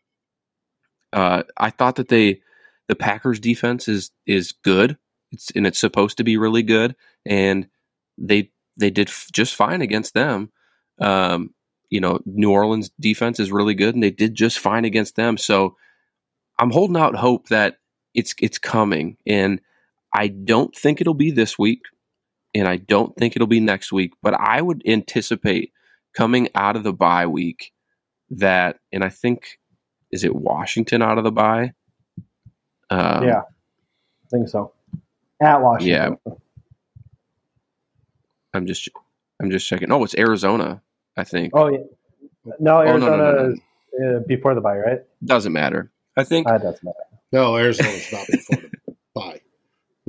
[1.11, 2.41] uh, I thought that they
[2.87, 4.97] the Packers defense is is good.
[5.31, 7.67] It's and it's supposed to be really good, and
[8.17, 10.51] they they did f- just fine against them.
[10.99, 11.53] Um,
[11.89, 15.37] you know, New Orleans defense is really good, and they did just fine against them.
[15.37, 15.75] So
[16.57, 17.77] I'm holding out hope that
[18.13, 19.61] it's it's coming, and
[20.13, 21.81] I don't think it'll be this week,
[22.55, 25.71] and I don't think it'll be next week, but I would anticipate
[26.15, 27.71] coming out of the bye week
[28.31, 29.59] that, and I think,
[30.11, 31.73] is it Washington out of the bye?
[32.89, 34.73] Um, yeah, I think so.
[35.41, 36.17] At Washington.
[36.25, 36.33] Yeah.
[38.53, 38.89] I'm just,
[39.41, 39.91] I'm just checking.
[39.91, 40.81] Oh, it's Arizona.
[41.15, 41.51] I think.
[41.55, 41.79] Oh yeah.
[42.59, 43.49] No, Oh, no, Arizona no, no, no.
[43.53, 43.59] is
[44.03, 44.99] uh, before the bye, right?
[45.23, 45.91] Doesn't matter.
[46.17, 46.97] I think Uh, doesn't matter.
[47.31, 48.78] No, Arizona's not before the bye.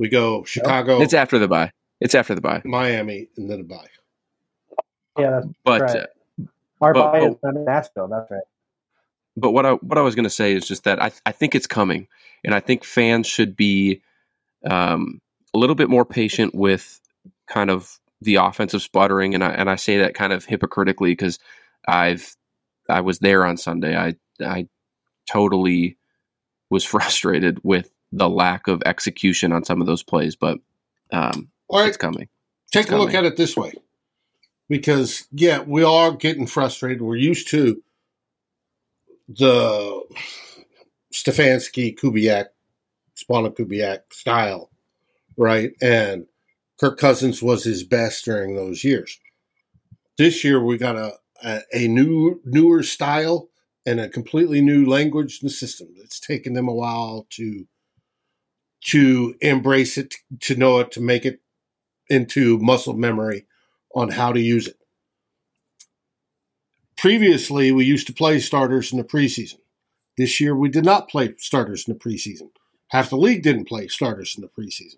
[0.01, 1.71] We go Chicago, it's after the bye.
[1.99, 2.63] It's after the bye.
[2.65, 3.85] Miami, and then a bye.
[5.19, 5.95] Yeah, that's But Right.
[5.97, 6.05] uh,
[6.81, 8.07] our But- bye but- is in Nashville.
[8.07, 8.41] That's right.
[9.37, 11.53] but what I what I was going to say is just that I I think
[11.53, 12.07] it's coming,
[12.43, 14.01] and I think fans should be
[14.69, 15.21] um,
[15.53, 16.99] a little bit more patient with
[17.47, 21.37] kind of the offensive sputtering, and I and I say that kind of hypocritically because
[21.87, 22.35] I've
[22.89, 23.95] I was there on Sunday.
[23.95, 24.67] I I
[25.29, 25.97] totally
[26.71, 30.59] was frustrated with the lack of execution on some of those plays, but
[31.11, 32.27] um, right, it's coming.
[32.71, 33.73] take it's a look at it this way.
[34.69, 37.01] Because yeah, we are getting frustrated.
[37.01, 37.81] We're used to
[39.27, 40.01] the
[41.13, 42.47] Stefanski, Kubiak,
[43.15, 44.69] Spana Kubiak style,
[45.37, 45.71] right?
[45.81, 46.25] And
[46.79, 49.19] Kirk Cousins was his best during those years.
[50.17, 53.49] This year we got a a, a new newer style
[53.85, 55.89] and a completely new language and system.
[55.97, 57.67] It's taken them a while to
[58.81, 61.39] to embrace it, to know it, to make it
[62.09, 63.45] into muscle memory
[63.95, 64.77] on how to use it.
[66.97, 69.59] Previously, we used to play starters in the preseason.
[70.17, 72.49] This year, we did not play starters in the preseason.
[72.89, 74.97] Half the league didn't play starters in the preseason.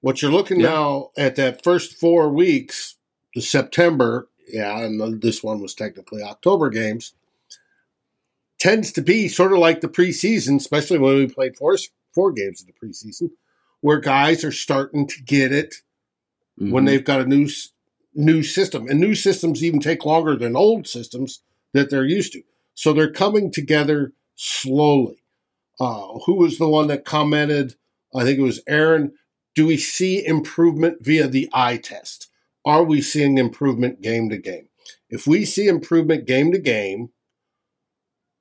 [0.00, 2.96] What you're looking now at that first four weeks,
[3.34, 7.12] the September, yeah, and this one was technically October games,
[8.58, 11.76] tends to be sort of like the preseason, especially when we played four,
[12.14, 13.30] four games of the preseason,
[13.80, 15.76] where guys are starting to get it
[16.56, 16.86] when Mhm.
[16.86, 17.48] they've got a new
[18.12, 18.88] new system.
[18.88, 21.42] And new systems even take longer than old systems
[21.72, 22.42] that they're used to.
[22.74, 25.22] So they're coming together slowly.
[25.78, 27.76] Uh, who was the one that commented?
[28.12, 29.12] I think it was aaron.
[29.54, 32.28] Do we see improvement via the eye test?
[32.64, 34.68] Are we seeing improvement game to game?
[35.08, 37.10] If we see improvement game to game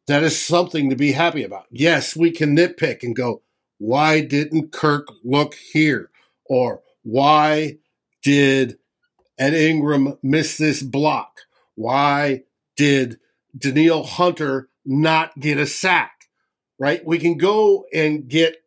[0.08, 1.68] that is something to be happy about.
[1.70, 3.44] Yes we can nitpick and go
[3.80, 6.12] why didn't kirk look here
[6.46, 7.78] or why
[8.22, 8.78] did
[9.38, 11.42] Ed Ingram miss this block?
[11.76, 12.44] Why
[12.76, 13.20] did
[13.58, 16.30] Danielle Hunter not get a sack?
[16.78, 17.06] Right?
[17.06, 18.58] We can go and get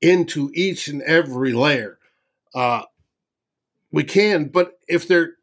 [0.00, 1.98] into each and every layer.
[2.54, 2.82] Uh,
[3.90, 5.34] we can, but if they're,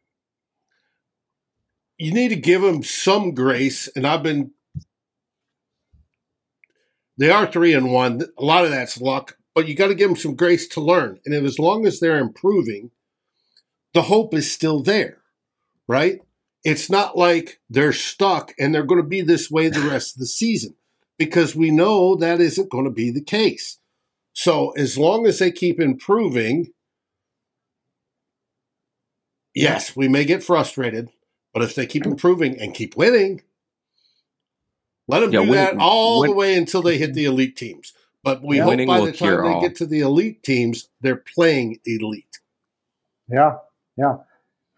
[1.98, 3.88] you need to give them some grace.
[3.96, 4.52] And I've been,
[7.22, 8.24] they are three and one.
[8.40, 11.20] A lot of that's luck, but you got to give them some grace to learn.
[11.24, 12.90] And as long as they're improving,
[13.94, 15.20] the hope is still there,
[15.88, 16.20] right?
[16.64, 20.20] It's not like they're stuck and they're going to be this way the rest of
[20.20, 20.74] the season
[21.20, 23.78] because we know that isn't going to be the case.
[24.34, 26.72] So as long as they keep improving,
[29.54, 31.10] yes, we may get frustrated,
[31.54, 33.44] but if they keep improving and keep winning,
[35.12, 37.94] let them Yeah, do win- that all the way until they hit the elite teams.
[38.24, 38.64] But we Yeah.
[38.64, 39.62] hope by the time they all.
[39.62, 42.40] get to the elite teams, they're playing elite.
[43.30, 43.58] Yeah,
[43.98, 44.18] yeah,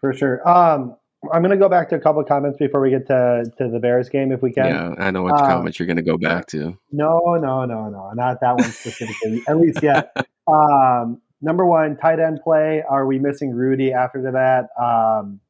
[0.00, 0.46] for sure.
[0.48, 0.96] Um,
[1.32, 3.68] I'm going to go back to a couple of comments before we get to, to
[3.68, 4.66] the Bears game, if we can.
[4.66, 6.76] Yeah, I know what Um, comment you're going to go back to.
[6.92, 9.42] No, no, no, no, not that one specifically.
[9.48, 10.14] At least yet.
[10.46, 12.82] Um, number one, tight end play.
[12.88, 14.68] Are we missing Rudy after that?
[14.82, 15.40] Um,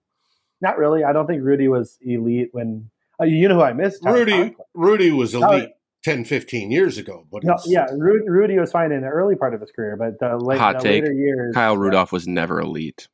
[0.60, 1.02] not really.
[1.04, 2.90] I don't think Rudy was elite when.
[3.20, 4.02] Uh, you know who I missed?
[4.02, 4.54] Tyler Rudy Conklin.
[4.74, 5.70] Rudy was Tyler- elite
[6.04, 9.54] 10, 15 years ago, but No, yeah, Ru- Rudy was fine in the early part
[9.54, 12.60] of his career, but the, late, Hot the take, later years, Kyle Rudolph was never
[12.60, 13.08] elite.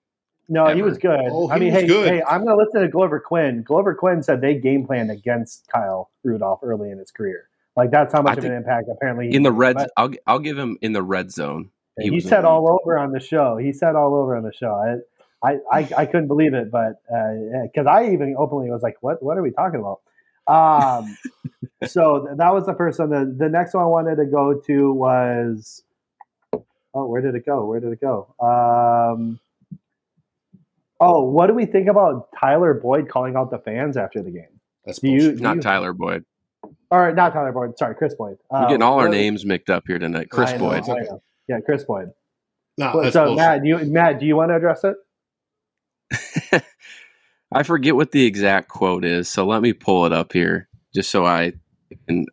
[0.48, 1.20] No, he was good.
[1.30, 2.08] Oh, I he mean, was hey, good.
[2.08, 3.62] hey, I'm going to listen to Glover Quinn.
[3.62, 7.48] Glover Quinn said they game planned against Kyle Rudolph early in his career.
[7.76, 9.58] Like that's how much I of an impact apparently he In the made.
[9.58, 11.70] red, But I'll I'll give him in the red zone.
[12.00, 13.58] he, was said all over on the show.
[13.58, 15.00] He said all over on the show.
[15.42, 17.00] I, I, I, I couldn't believe it, but
[17.64, 19.22] because I even openly was like, "What?
[19.22, 20.00] What are we talking about?"
[20.46, 21.16] Um,
[21.86, 23.10] so th- that was the first one.
[23.10, 25.82] The the next one I wanted to go to was,
[26.94, 27.64] oh, where did it go?
[27.66, 28.34] Where did it go?
[28.40, 29.38] Um,
[31.00, 34.60] oh, what do we think about Tyler Boyd calling out the fans after the game?
[34.84, 36.24] that's Do you, do Not you- Tyler Boyd.
[36.90, 37.78] Or not Tyler Boyd.
[37.78, 38.36] Sorry, Kris Boyd.
[38.50, 40.28] We're Uh, getting all our what- names mixed up here tonight.
[40.30, 40.78] Kris I know, Boyd.
[40.78, 41.06] It's okay.
[41.48, 42.10] Yeah, Kris Boyd.
[42.78, 43.36] No, so bullshit.
[43.36, 44.96] Matt, you Matt, do you want to address it?
[47.52, 51.10] I forget what the exact quote is, so let me pull it up here just
[51.10, 51.52] so I
[52.06, 52.26] can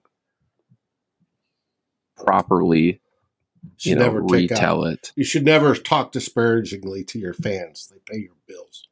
[2.16, 5.12] properly, you should know, never take out- retell it.
[5.16, 7.92] You should never talk disparagingly to your fans.
[7.92, 8.88] They pay your bills.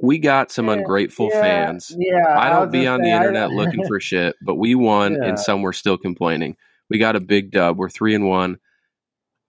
[0.00, 1.94] We got some ungrateful yeah, fans.
[1.98, 5.24] Yeah, I don't be on say, the internet looking for shit, but we won, Yeah.
[5.24, 6.56] and some were still complaining.
[6.88, 7.78] We got a big dub.
[7.78, 8.58] We're three and one.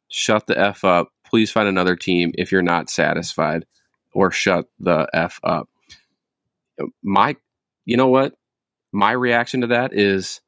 [0.09, 1.09] Shut the f up.
[1.23, 3.65] Please find another team if you're not satisfied,
[4.13, 5.69] or shut the f up.
[7.03, 7.35] My,
[7.85, 8.33] you know what?
[8.91, 10.41] My reaction to that is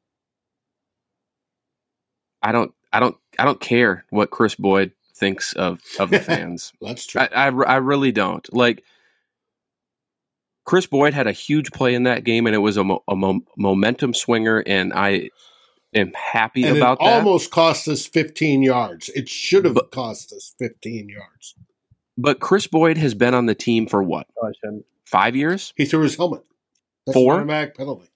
[2.42, 6.72] I don't I don't I don't care what Kris Boyd thinks of of the fans.
[6.80, 7.20] That's true.
[7.20, 8.52] I, I, I really don't.
[8.52, 8.82] Like
[10.64, 13.16] Kris Boyd had a huge play in that game, and it was a, mo- a
[13.16, 15.30] mo- momentum swinger, and I
[15.94, 17.12] am happy and about it that.
[17.18, 19.08] almost cost us 15 yards.
[19.10, 21.54] It should have But- cost us 15 yards.
[22.18, 24.26] But Kris Boyd has been on the team for what
[25.04, 25.72] five years?
[25.76, 26.42] He threw his helmet.
[27.06, 27.34] That's Four?
[27.36, 28.08] automatic penalty.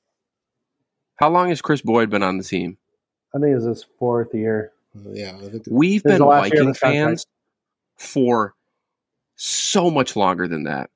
[1.16, 2.76] How long has Kris Boyd been on the team?
[3.34, 4.72] I think it's his fourth year.
[4.94, 5.36] Uh, yeah,
[5.68, 7.26] We've been the last year of Viking fans
[7.96, 8.54] for
[9.34, 10.90] so much longer than that,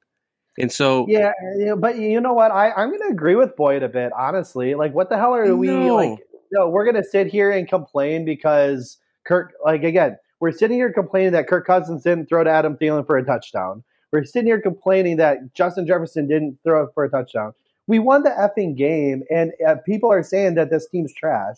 [0.59, 2.51] and so Yeah, yeah, but you know what?
[2.51, 4.74] I, I'm going to agree with Boyd a bit, honestly.
[4.74, 5.94] Like, what the hell are we No.
[5.96, 6.18] like?
[6.53, 8.96] No, we're going to sit here and complain because
[9.26, 9.53] Kirk.
[9.64, 13.16] Like again, we're sitting here complaining that Kirk Cousins didn't throw to Adam Thielen for
[13.16, 13.84] a touchdown.
[14.11, 17.53] We're sitting here complaining that Justin Jefferson didn't throw for a touchdown.
[17.86, 21.57] We won the effing game, and uh, people are saying that this team's trash.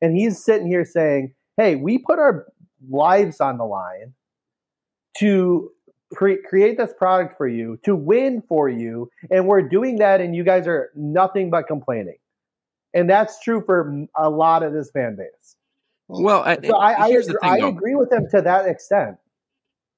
[0.00, 2.46] And he's sitting here saying, "Hey, we put our
[2.88, 4.14] lives on the line
[5.18, 5.70] to
[6.12, 10.34] cre- create this product for you, to win for you, and we're doing that, and
[10.34, 12.16] you guys are nothing but complaining."
[12.94, 15.56] And that's true for a lot of this fan base.
[16.20, 19.16] Well, I, So I, I, agree, thing, I agree with them to that extent.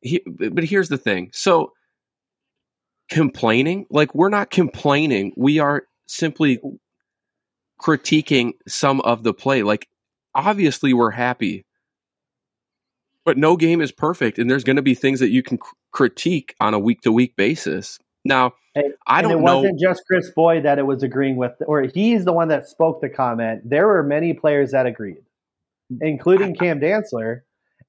[0.00, 1.30] he, but here's the thing.
[1.32, 1.72] So
[3.10, 5.32] complaining, like we're not complaining.
[5.36, 6.60] We are simply
[7.80, 9.62] critiquing some of the play.
[9.62, 9.88] Like
[10.34, 11.64] obviously we're happy.
[13.24, 15.74] But no game is perfect and there's going to be things that you can cr-
[15.92, 17.98] critique on a week to week basis.
[18.24, 21.36] Now, Hey, I don't know it know wasn't just Kris Boyd that it was agreeing
[21.36, 23.62] with, or he's the one that spoke the comment.
[23.68, 25.22] There were many players that agreed,
[26.00, 27.40] including Cam Dantzler,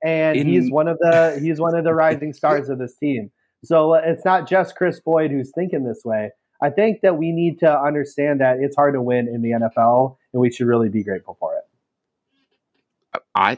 [0.03, 3.31] and In- he's one of the he's one of the rising stars of this team.
[3.63, 6.31] So uh, it's not just Kris Boyd who's thinking this way.
[6.61, 10.17] I think that we need to understand that it's hard to win in the NFL,
[10.33, 13.21] and we should really be grateful for it.
[13.33, 13.57] I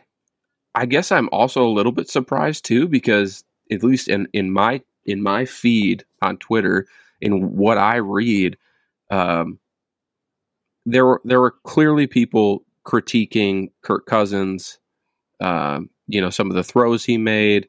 [0.75, 4.81] I guess I'm also a little bit surprised too because at least in in my
[5.05, 6.87] in my feed on Twitter
[7.21, 8.57] in what I read
[9.09, 9.59] um
[10.85, 14.79] there were there were clearly people critiquing Kirk Cousins
[15.41, 17.67] um you know some of the throws he made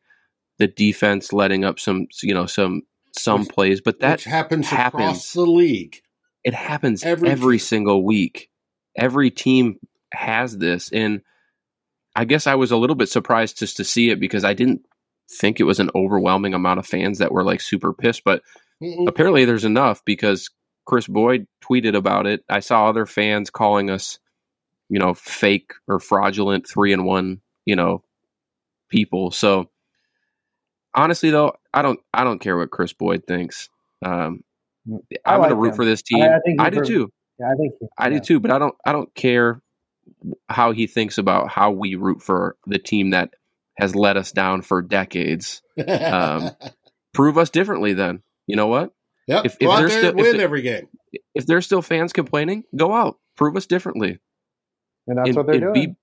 [0.58, 2.82] the defense letting up some you know some
[3.16, 5.32] some Which- plays but that which happens, across happens.
[5.32, 5.96] the league.
[6.44, 8.48] it happens Every every, single week.
[8.96, 9.78] Every team
[10.12, 11.20] has this, and
[12.16, 14.80] I guess I was a little bit surprised just to see it because I didn't
[15.30, 18.24] think it was an overwhelming amount of fans that were like super pissed.
[18.24, 18.42] But
[18.82, 19.06] Mm-mm.
[19.08, 20.50] apparently, there's enough because
[20.86, 22.42] Kris Boyd tweeted about it.
[22.48, 24.18] I saw other fans calling us,
[24.88, 28.02] you know, fake or fraudulent three and one, you know,
[28.88, 29.30] people.
[29.30, 29.70] So
[30.94, 33.68] honestly, though, I don't, I don't care what Kris Boyd thinks.
[34.04, 34.42] Um,
[35.24, 35.76] I to like root him.
[35.76, 36.22] for this team.
[36.22, 37.12] I- I, I do too.
[37.38, 38.14] Yeah, I think I yeah.
[38.14, 39.60] do too, but I don't I don't care
[40.48, 43.30] how he thinks about how we root for the team that
[43.78, 45.62] has let us down for decades.
[45.86, 46.50] um,
[47.14, 48.22] Prove us differently then.
[48.46, 48.92] You know what?
[49.26, 49.44] yep.
[49.44, 50.88] if- if they're still- and if win every game.
[51.34, 53.18] If there's still fans complaining, go out.
[53.36, 54.18] Prove us differently.
[55.08, 55.72] And that's and, what they're doing.
[55.72, 55.96] Be,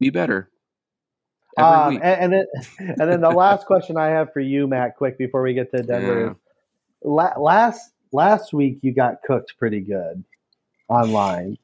[0.00, 0.50] be better.
[1.56, 2.46] Um, and, and then,
[3.00, 5.82] and then the last question I have for you, Matt, quick before we get to
[5.82, 6.26] Denver.
[6.26, 6.34] Yeah.
[7.02, 10.24] La- last last week you got cooked pretty good
[10.88, 11.56] online,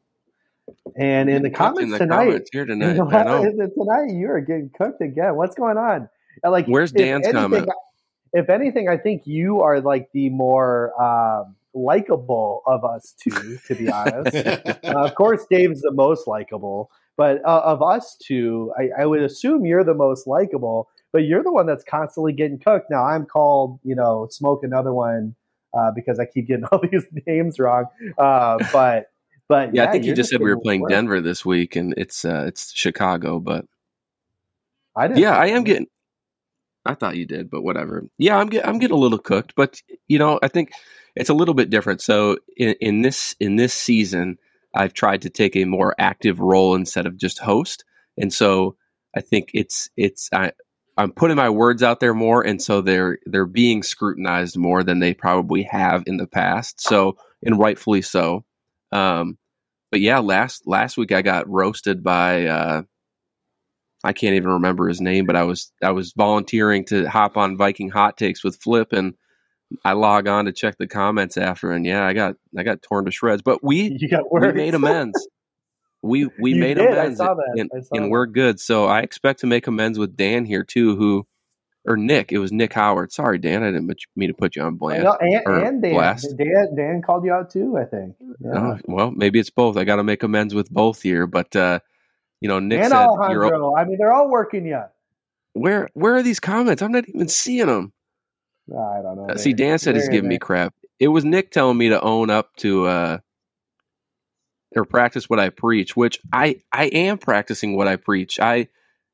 [0.96, 2.94] and in the comments in the tonight, comments here tonight.
[2.94, 3.42] the, I know.
[3.42, 5.34] tonight you are getting cooked again.
[5.36, 6.08] What's going on?
[6.44, 7.68] Like, Where's Dan's anything, comment?
[8.32, 13.74] If anything, I think you are like the more um, likable of us two, to
[13.74, 14.36] be honest.
[14.84, 19.22] Uh, of course, Dave's the most likable, but uh, of us two, I, I would
[19.22, 20.88] assume you're the most likable.
[21.12, 22.90] But you're the one that's constantly getting cooked.
[22.90, 25.36] Now I'm called, you know, smoke another one
[25.72, 27.86] uh, because I keep getting all these names wrong.
[28.18, 29.10] Uh, but
[29.48, 30.92] but Yeah, I think you just said we were playing worked.
[30.92, 33.38] Denver this week, and it's uh, it's Chicago.
[33.38, 33.66] But
[34.96, 35.66] I didn't yeah, I am that.
[35.66, 35.86] getting.
[36.86, 38.04] I thought you did, but whatever.
[38.18, 40.70] Yeah, I'm get, I'm getting a little cooked, but you know, I think
[41.16, 42.00] it's a little bit different.
[42.00, 44.38] So in, in this in this season,
[44.74, 47.84] I've tried to take a more active role instead of just host,
[48.16, 48.76] and so
[49.16, 50.52] I think it's it's I
[50.96, 55.00] I'm putting my words out there more, and so they're they're being scrutinized more than
[55.00, 56.80] they probably have in the past.
[56.80, 58.44] So and rightfully so.
[58.92, 59.38] Um,
[59.90, 62.46] but yeah, last last week I got roasted by.
[62.46, 62.82] Uh,
[64.02, 67.56] I can't even remember his name, but I was I was volunteering to hop on
[67.56, 69.14] Viking hot takes with Flip, and
[69.84, 73.04] I log on to check the comments after, and yeah, I got I got torn
[73.06, 73.42] to shreds.
[73.42, 73.98] But we
[74.30, 75.28] we made amends.
[76.02, 77.54] We we You made did, I amends, saw that.
[77.58, 78.60] and, and we're good.
[78.60, 81.26] So I expect to make amends with Dan here too, who
[81.86, 82.32] or Nick.
[82.32, 83.12] It was Nick Howard.
[83.12, 83.62] Sorry, Dan.
[83.62, 85.02] I didn't mean to put you on blast.
[85.02, 86.34] No, and, and Dan, blast.
[86.36, 86.74] Dan.
[86.76, 87.76] Dan called you out too.
[87.78, 88.16] I think.
[88.40, 88.50] Yeah.
[88.54, 89.76] Oh, well, maybe it's both.
[89.76, 91.80] I got to make amends with both here, but uh,
[92.40, 93.74] you know, Nick and said, Alejandro.
[93.74, 94.82] I mean, they're all working you.
[95.54, 96.82] Where Where are these comments?
[96.82, 97.92] I'm not even seeing them.
[98.70, 99.26] I don't know.
[99.30, 100.74] Uh, see, Dan said he's giving me crap.
[100.98, 103.18] It was Nick telling me to own up to uh,
[104.74, 108.40] or practice what I preach, which I I am practicing what I preach.
[108.40, 108.68] I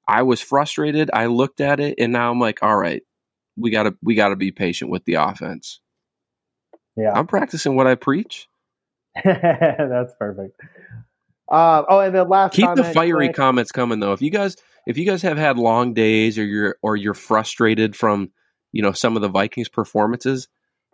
[0.07, 1.11] I was frustrated.
[1.13, 3.03] I looked at it, and now I'm like, all right,
[3.57, 5.81] we gotta we gotta be patient with the offense.
[6.97, 8.49] Yeah, I'm practicing what I preach.
[9.25, 10.61] That's perfect.
[11.51, 13.37] Uh, oh, and the last keep the fiery quick.
[13.37, 14.13] comments coming though.
[14.13, 17.97] If you guys if you guys have had long days or you're or you're frustrated
[17.97, 18.31] from
[18.73, 20.49] you know some of the Vikings performances,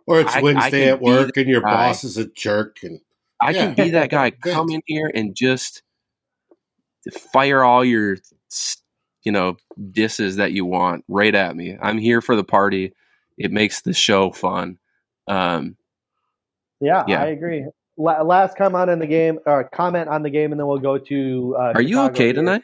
[0.05, 1.87] or it's I, Wednesday I at work and your guy.
[1.87, 2.99] boss is a jerk and
[3.39, 3.65] I yeah.
[3.73, 4.31] can be that guy.
[4.41, 5.83] Come in here and just
[7.31, 8.17] fire all your
[9.23, 9.57] you know
[9.91, 11.77] disses that you want right at me.
[11.79, 12.93] I'm here for the party.
[13.37, 14.79] It makes the show fun.
[15.27, 15.77] Um,
[16.79, 17.65] yeah, yeah, I agree.
[17.97, 20.97] La- last comment on the game, or comment on the game, and then we'll go
[20.97, 21.55] to.
[21.57, 22.33] Uh, are you okay here.
[22.33, 22.63] tonight?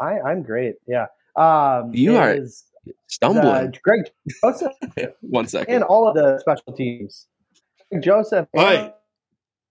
[0.00, 0.76] I I'm great.
[0.86, 1.06] Yeah.
[1.36, 2.36] Um, you are
[3.08, 3.74] stumbling.
[3.82, 4.10] Greg
[4.42, 4.72] Joseph.
[5.20, 5.74] One second.
[5.74, 7.26] And all of the special teams.
[8.00, 8.48] Joseph.
[8.54, 8.92] Right.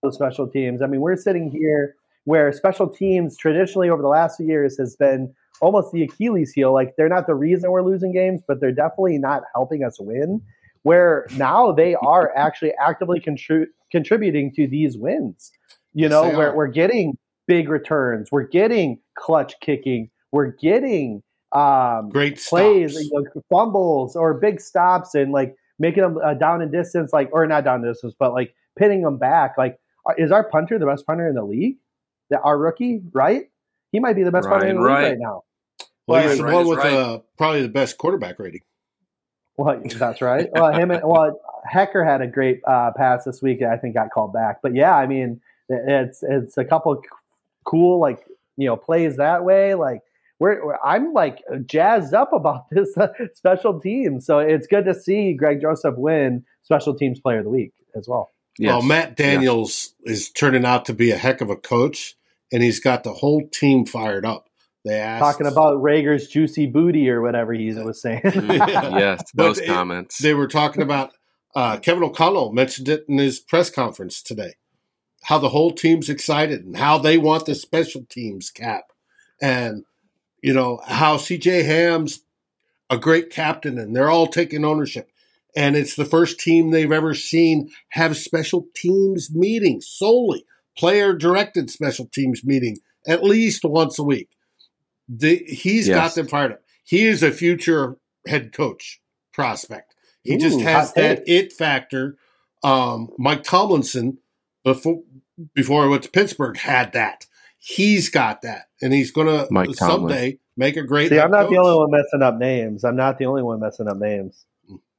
[0.02, 0.82] The special teams.
[0.82, 1.96] I mean, we're sitting here
[2.26, 6.74] where special teams traditionally over the last few years has been almost the Achilles heel.
[6.74, 10.42] Like they're not the reason we're losing games, but they're definitely not helping us win.
[10.84, 15.52] Where now they are actually actively contri- contributing to these wins.
[15.94, 21.22] You know, yes, where we're getting big returns, we're getting clutch kicking, we're getting
[21.54, 26.62] um, great plays, you know, fumbles or big stops, and like making them uh, down
[26.62, 29.56] in distance, like or not down in distance, but like pinning them back.
[29.58, 29.80] Like,
[30.18, 31.78] is our punter the best punter in the league?
[32.30, 33.50] That our rookie, right?
[33.92, 35.44] He might be the best Ryan punter in the league right now.
[36.08, 36.94] Well, he's the one with right.
[36.94, 38.62] uh, probably the best quarterback rating.
[39.56, 40.50] Well, that's right.
[40.52, 41.40] Well, him and well,
[41.72, 43.62] Hekker had a great uh, pass this week.
[43.62, 45.40] I think got called back, but yeah, I mean,
[45.70, 47.02] it's it's a couple
[47.64, 48.26] cool like
[48.58, 49.76] you know plays that way.
[49.76, 50.02] Like
[50.44, 54.20] we're, we're I'm like jazzed up about this uh, special team.
[54.20, 58.08] So it's good to see Greg Joseph win Special Teams Player of the Week as
[58.10, 58.32] well.
[58.60, 58.70] Yes.
[58.70, 60.18] Well, Matt Daniels yes.
[60.18, 62.16] is turning out to be a heck of a coach,
[62.52, 64.50] and he's got the whole team fired up.
[64.86, 68.22] They asked, talking about Reagor's juicy booty or whatever he was saying.
[68.26, 70.20] yes, those but comments.
[70.20, 71.14] It, they were talking about
[71.56, 74.56] uh, Kevin O'Connell mentioned it in his press conference today.
[75.24, 78.84] How the whole team's excited and how they want the special teams cap,
[79.42, 79.86] and
[80.44, 82.20] you know how CJ Ham's
[82.90, 85.10] a great captain, and they're all taking ownership.
[85.56, 91.70] And it's the first team they've ever seen have special teams meetings solely player directed
[91.70, 94.30] special teams meeting at least once a week
[95.08, 95.96] the, he's yes.
[95.96, 96.62] got them fired up.
[96.84, 99.96] He is a future head coach prospect.
[100.24, 102.18] He Ooh, just has that it factor.
[102.64, 104.20] Um, Mike Tomlinson
[104.64, 105.04] before
[105.54, 107.26] before I went to Pittsburgh had that.
[107.66, 111.10] He's got that, and he's going to someday make a great.
[111.10, 111.52] See, I'm not coach.
[111.52, 112.84] the only one messing up names.
[112.84, 114.46] I'm not the only one messing up names.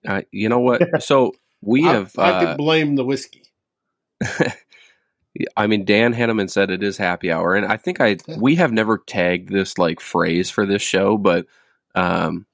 [0.06, 0.82] Uh, you know what?
[1.02, 2.18] So we have.
[2.18, 3.42] I, I uh, blame the whiskey.
[5.56, 8.72] I mean, Dan Henneman said it is happy hour, and I think I we have
[8.72, 11.44] never tagged this like phrase for this show, but
[11.94, 12.46] um,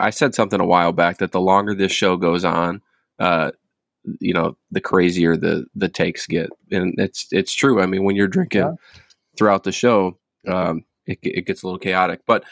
[0.00, 2.82] I said something a while back that the longer this show goes on,
[3.20, 3.52] uh,
[4.20, 7.80] you know, the crazier the the takes get, and it's it's true.
[7.80, 8.72] I mean, when you're drinking yeah.
[9.36, 12.44] throughout the show, um, it it gets a little chaotic, but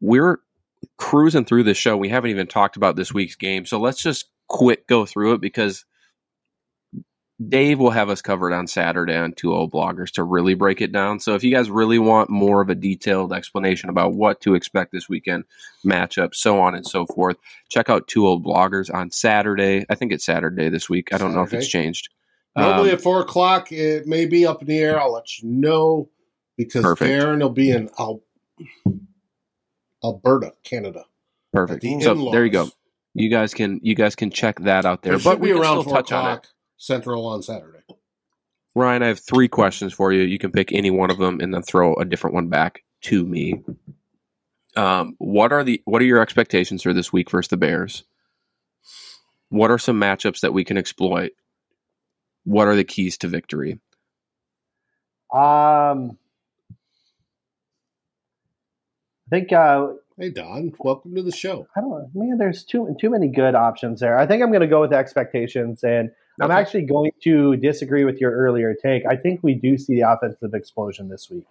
[0.00, 0.40] we're
[0.98, 1.96] cruising through this show.
[1.96, 5.40] We haven't even talked about this week's game, so let's just quick go through it
[5.40, 5.84] because
[7.44, 10.90] Dave will have us covered on Saturday on Two Old Bloggers to really break it
[10.90, 11.20] down.
[11.20, 14.90] So if you guys really want more of a detailed explanation about what to expect
[14.90, 15.44] this weekend,
[15.84, 17.36] matchup, so on and so forth,
[17.68, 19.84] check out Two Old Bloggers on Saturday.
[19.90, 21.12] I think it's Saturday this week.
[21.12, 21.36] I don't Saturday.
[21.36, 22.08] know if it's changed.
[22.56, 24.98] Normally um, at four o'clock, it may be up in the air.
[24.98, 26.08] I'll let you know
[26.56, 27.10] because perfect.
[27.10, 28.22] Darren will be in Al-
[30.02, 31.04] Alberta, Canada.
[31.52, 31.82] Perfect.
[31.82, 32.70] The so there you go.
[33.12, 35.14] You guys can you guys can check that out there.
[35.14, 36.24] It but we can still touch o'clock.
[36.24, 37.80] on it Central on Saturday.
[38.74, 40.22] Ryan, I have three questions for you.
[40.22, 43.24] You can pick any one of them and then throw a different one back to
[43.24, 43.62] me.
[44.76, 48.04] Um, what are the what are your expectations for this week versus the Bears?
[49.48, 51.32] What are some matchups that we can exploit?
[52.44, 53.80] What are the keys to victory?
[55.32, 56.18] Um,
[59.26, 61.66] I think uh, Hey Don, welcome to the show.
[61.76, 62.38] I don't know, man.
[62.38, 64.18] There's too too many good options there.
[64.18, 66.10] I think I'm going to go with expectations, and
[66.40, 69.06] I'm actually going to disagree with your earlier take.
[69.06, 71.46] I think we do see the offensive explosion this week.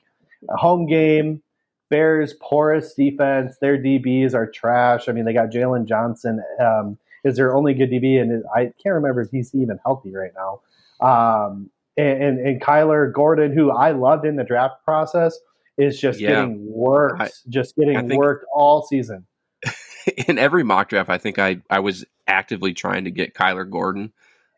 [0.49, 1.41] A home game,
[1.89, 3.57] Bears porous defense.
[3.59, 5.07] Their DBs are trash.
[5.07, 8.95] I mean, they got Jaylon Johnson um, is their only good DB, and I can't
[8.95, 10.61] remember if he's even healthy right now.
[11.05, 15.37] Um, and, and, and Kyler Gordon, who I loved in the draft process,
[15.77, 16.29] is just yeah.
[16.29, 19.25] getting worked, I, just getting worked all season.
[20.27, 24.13] In every mock draft, I think I I was actively trying to get Kyler Gordon.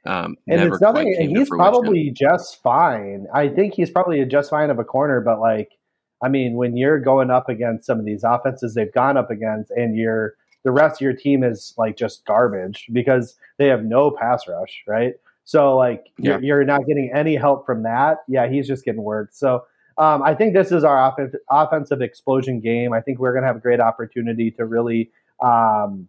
[0.08, 1.14] Um, and it's nothing.
[1.20, 3.28] And he's probably just fine.
[3.34, 5.72] I think he's probably just fine of a corner, but like,
[6.24, 9.70] I mean, when you're going up against some of these offenses they've gone up against,
[9.72, 14.10] and you're the rest of your team is like just garbage because they have no
[14.10, 15.14] pass rush, right?
[15.44, 16.32] So like yeah.
[16.32, 18.20] you're, you're, not getting any help from that.
[18.28, 19.36] Yeah, he's just getting worked.
[19.36, 19.66] So
[19.98, 22.94] um, I think this is our off- offensive explosion game.
[22.94, 25.12] I think we're going to have a great opportunity to really,
[25.44, 26.08] um,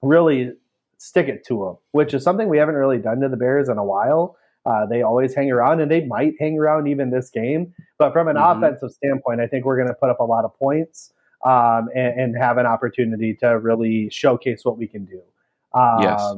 [0.00, 0.52] really
[1.00, 3.78] stick it to them, which is something we haven't really done to the Bears in
[3.78, 4.36] a while.
[4.66, 7.72] Uh, they always hang around, and they might hang around even this game.
[7.98, 8.62] But from an mm-hmm.
[8.62, 12.20] offensive standpoint, I think we're going to put up a lot of points um, and,
[12.20, 15.22] and, have an opportunity to really showcase what we can do.
[15.72, 16.34] Um, yes.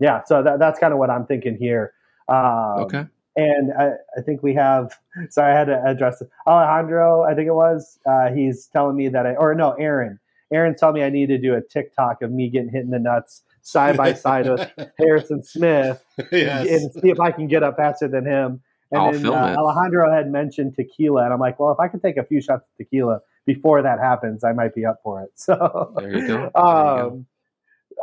[0.00, 1.92] Yeah, so that, that's kind of what I'm thinking here.
[2.28, 3.04] Um, okay.
[3.36, 4.98] And I, I, think we have.
[5.30, 6.28] Sorry, I had to address it.
[6.44, 8.00] Alejandro, I think it was.
[8.04, 10.18] Uh, he's telling me that I, or no, Aaron.
[10.52, 12.98] Aaron's telling me I need to do a TikTok of me getting hit in the
[12.98, 16.68] nuts side by side with Harrison Smith yes.
[16.68, 18.62] and, see if I can get up faster than him.
[18.92, 21.98] And I'll then uh, Alejandro had mentioned tequila, and I'm like, well, if I can
[21.98, 25.32] take a few shots of tequila, before that happens, I might be up for it.
[25.36, 26.44] So there you go.
[26.54, 27.26] Um,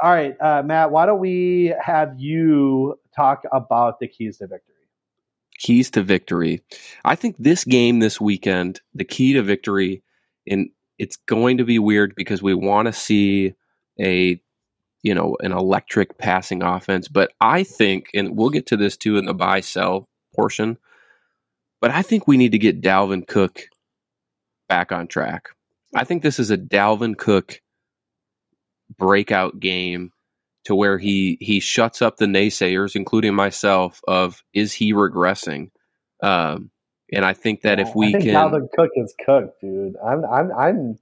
[0.01, 4.74] all right, uh, Matt, why don't we have you talk about the keys to victory?
[5.59, 6.61] Keys to victory.
[7.05, 10.03] I think this game this weekend, the key to victory,
[10.45, 13.53] and it's going to be weird because we want to see
[14.01, 14.41] a
[15.04, 19.18] you know an electric passing offense, but I think, and we'll get to this too
[19.18, 20.78] in the buy sell portion,
[21.82, 23.64] but I think we need to get Dalvin Cook
[24.68, 25.49] back on track.
[25.93, 27.62] I think this is a Dalvin Cook
[28.97, 30.12] breakout game
[30.66, 35.70] to where he he shuts up the naysayers, including myself, of is he regressing?
[36.22, 36.72] Um,
[37.12, 39.95] and I think that yeah, if we I think can, Dalvin Cook is cooked, dude.
[40.04, 40.97] I'm I'm I'm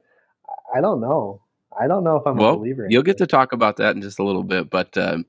[0.75, 1.41] I don't know.
[1.81, 2.85] I don't know if I'm well, a believer.
[2.87, 5.25] You'll get to talk about that in just a little bit, but um,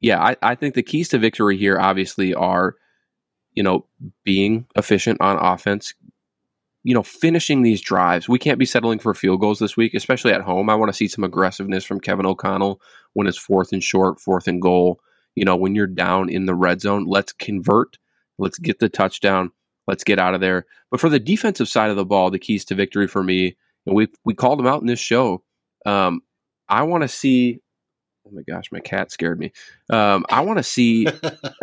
[0.00, 2.76] yeah, I, I think the keys to victory here obviously are,
[3.54, 3.86] you know,
[4.24, 5.92] being efficient on offense,
[6.84, 8.28] you know, finishing these drives.
[8.28, 10.70] We can't be settling for field goals this week, especially at home.
[10.70, 12.80] I want to see some aggressiveness from Kevin O'Connell
[13.14, 15.00] when it's fourth and short, fourth and goal.
[15.34, 17.98] You know, when you're down in the red zone, let's convert,
[18.38, 19.50] let's get the touchdown,
[19.88, 20.66] let's get out of there.
[20.92, 23.56] But for the defensive side of the ball, the keys to victory for me,
[23.86, 25.42] and we we called them out in this show.
[25.86, 26.22] Um,
[26.68, 27.60] I want to see.
[28.26, 29.52] Oh my gosh, my cat scared me.
[29.88, 31.06] Um, I want to see.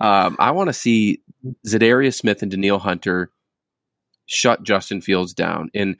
[0.00, 1.20] um, I want to see
[1.66, 3.30] Za'Darius Smith and Danielle Hunter
[4.26, 5.70] shut Justin Fields down.
[5.74, 5.96] And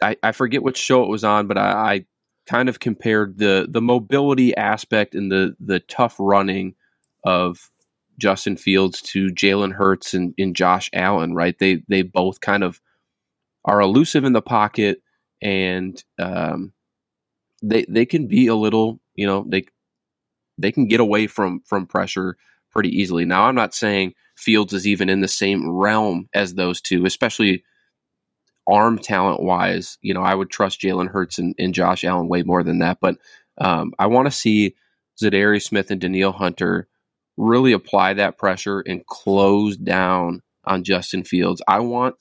[0.00, 2.06] I, I forget which show it was on, but I, I
[2.46, 6.74] kind of compared the the mobility aspect and the the tough running
[7.24, 7.70] of
[8.18, 11.56] Justin Fields to Jalen Hurts and, and Josh Allen, right?
[11.58, 12.80] They they both kind of
[13.64, 15.02] are elusive in the pocket
[15.40, 16.72] and um,
[17.62, 19.64] they they can be a little, you know, they
[20.58, 22.36] they can get away from from pressure
[22.70, 23.24] pretty easily.
[23.24, 27.64] Now, I'm not saying Fields is even in the same realm as those two, especially
[28.66, 29.98] arm talent wise.
[30.02, 32.98] You know, I would trust Jalen Hurts and, and, Josh Allen way more than that.
[33.00, 33.16] But
[33.58, 34.74] um, I want to see
[35.22, 36.88] Za'Darius Smith and Danielle Hunter
[37.36, 41.60] really apply that pressure and close down on Justin Fields.
[41.66, 42.14] I want,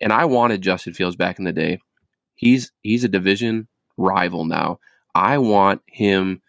[0.00, 1.80] and I wanted Justin Fields back in the day.
[2.34, 4.78] He's he's a division rival now.
[5.14, 6.42] I want him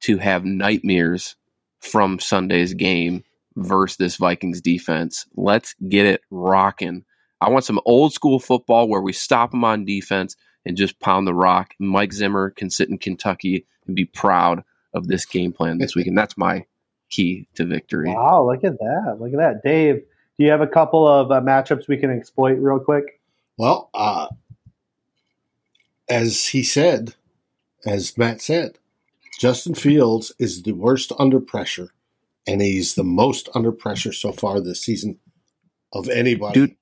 [0.00, 1.36] to have nightmares
[1.80, 3.24] from Sunday's game
[3.56, 5.26] versus this Vikings defense.
[5.34, 7.04] Let's get it rocking.
[7.40, 11.26] I want some old school football where we stop them on defense and just pound
[11.26, 11.74] the rock.
[11.78, 16.06] Mike Zimmer can sit in Kentucky and be proud of this game plan this week.
[16.06, 16.66] And that's my
[17.10, 18.10] key to victory.
[18.10, 19.16] Wow, look at that.
[19.20, 19.62] Look at that.
[19.62, 20.02] Dave,
[20.38, 23.20] do you have a couple of uh, matchups we can exploit real quick?
[23.56, 24.28] Well, uh,
[26.08, 27.16] as he said,
[27.84, 28.78] as Matt said,
[29.38, 31.90] Justin Fields is the worst under pressure,
[32.46, 35.18] and he's the most under pressure so far this season
[35.92, 36.60] of anybody.
[36.60, 36.76] Dude,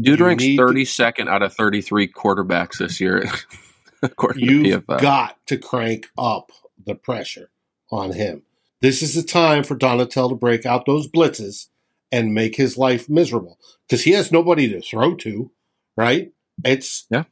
[0.00, 3.26] dude ranks thirty second out of thirty three quarterbacks this year.
[4.34, 6.52] You've got to crank up
[6.86, 7.50] the pressure
[7.90, 8.42] on him.
[8.80, 11.68] This is the time for Donatell to break out those blitzes
[12.12, 15.50] and make his life miserable because he has nobody to throw to.
[15.96, 16.32] Right?
[16.64, 17.24] It's yeah.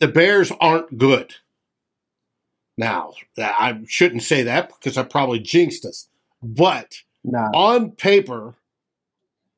[0.00, 1.34] The Bears aren't good.
[2.76, 6.08] Now, I shouldn't say that because I probably jinxed us.
[6.40, 7.50] But nah.
[7.52, 8.54] on paper,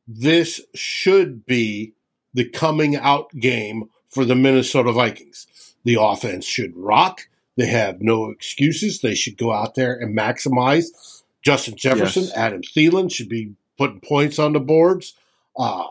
[0.08, 1.92] this should be
[2.32, 5.46] the coming out game for the Minnesota Vikings.
[5.84, 7.28] The offense should rock.
[7.56, 9.00] They have no excuses.
[9.00, 11.19] They should go out there and maximize.
[11.42, 12.32] Justin Jefferson, Yes.
[12.36, 15.14] Adam Thielen should be putting points on the boards.
[15.56, 15.86] Uh,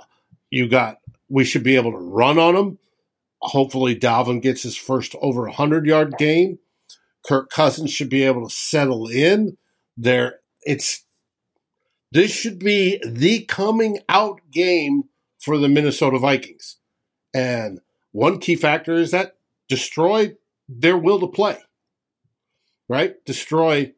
[0.49, 0.99] you got.
[1.27, 2.79] We should be able to run on them.
[3.41, 6.59] Hopefully, Dalvin gets his first over 100 yard game.
[7.25, 9.57] Kirk Cousins should be able to settle in.
[9.97, 11.03] There, it's
[12.11, 15.03] this should be the coming out game
[15.39, 16.77] for the Minnesota Vikings.
[17.33, 17.79] And
[18.11, 19.35] one key factor is that
[19.67, 20.33] destroy
[20.67, 21.59] their will to play.
[22.87, 23.23] Right?
[23.25, 23.93] Destroy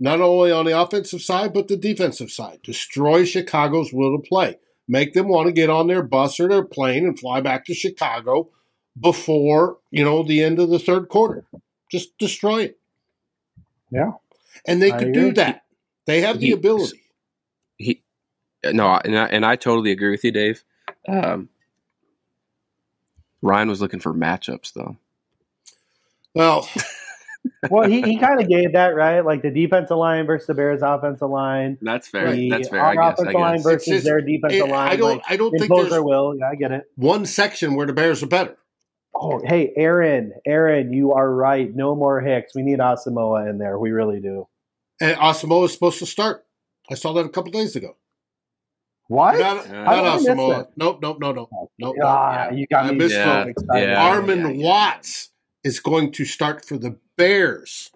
[0.00, 2.60] not only on the offensive side, but the defensive side.
[2.62, 4.58] Destroy Chicago's will to play.
[4.88, 7.74] Make them want to get on their bus or their plane and fly back to
[7.74, 8.50] Chicago
[9.00, 11.44] before, you know, the end of the third quarter.
[11.90, 12.78] Just destroy it.
[13.90, 14.12] Yeah.
[14.66, 15.22] And they I could agree.
[15.22, 15.62] do that.
[16.06, 17.00] They have the He- ability.
[17.78, 18.02] he
[18.72, 20.64] no and I, and I totally agree with you dave
[21.06, 21.48] um,
[23.42, 24.96] ryan was looking for matchups though
[26.34, 26.66] Well,
[27.70, 30.82] Well, he, he kind of gave that right, like the defensive line versus the Bears'
[30.82, 31.78] offensive line.
[31.82, 33.62] that's fair The, that's fair our i guess, I offensive line guess.
[33.64, 34.88] versus just- their defensive it- line.
[34.92, 35.16] I don't.
[35.16, 36.34] like, I don't think impose there's their will.
[36.38, 36.84] Yeah, I get it.
[36.96, 38.56] one section where the Bears are better.
[39.14, 41.72] Oh, hey, Aaron, Aaron, you are right.
[41.72, 42.52] No more Hicks.
[42.54, 43.78] We need Asamoah in there.
[43.78, 44.48] We really do.
[45.00, 46.44] And Asamoah is supposed to start.
[46.90, 47.96] I saw that a couple days ago.
[49.06, 49.38] What?
[49.38, 49.72] Not, Yeah.
[49.72, 50.56] not How did I miss Asamoah.
[50.58, 50.68] that?
[50.76, 51.48] Nope, nope, no, no,
[51.78, 51.96] nope.
[52.02, 53.48] Ah, you got I me missed so one.
[53.50, 53.88] excited.
[53.88, 54.02] Yeah.
[54.16, 54.66] Armon yeah, yeah.
[54.66, 55.30] Watts
[55.64, 57.90] is going to start for the Bears,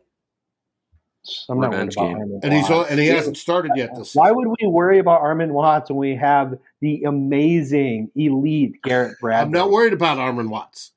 [1.49, 2.17] I'm not worried about game.
[2.19, 2.91] Armon and he's Watts.
[2.91, 4.37] and he hasn't started yet this Why season.
[4.39, 9.43] would we worry about Armon Watts when we have the amazing, elite Garrett Bradbury?
[9.47, 10.93] I'm not worried about Armon Watts.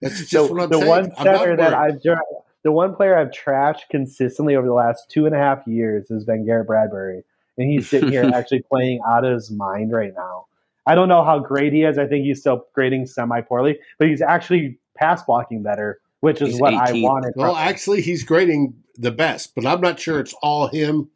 [0.00, 0.88] That's just So what I'm the saying.
[0.88, 1.74] one I'm not center that.
[1.74, 2.20] I've dra-
[2.62, 6.24] the one player I've trashed consistently over the last two and a half years has
[6.24, 7.22] been Garrett Bradbury,
[7.58, 10.46] and he's sitting here actually playing out of his mind right now.
[10.86, 11.98] I don't know how great he is.
[11.98, 16.50] I think he's still grading semi poorly, but he's actually pass blocking better, which is
[16.52, 17.02] He's what I 18th.
[17.02, 17.34] wanted.
[17.34, 17.68] from Well, him.
[17.68, 21.10] actually, he's grading the best, but I'm not sure it's all him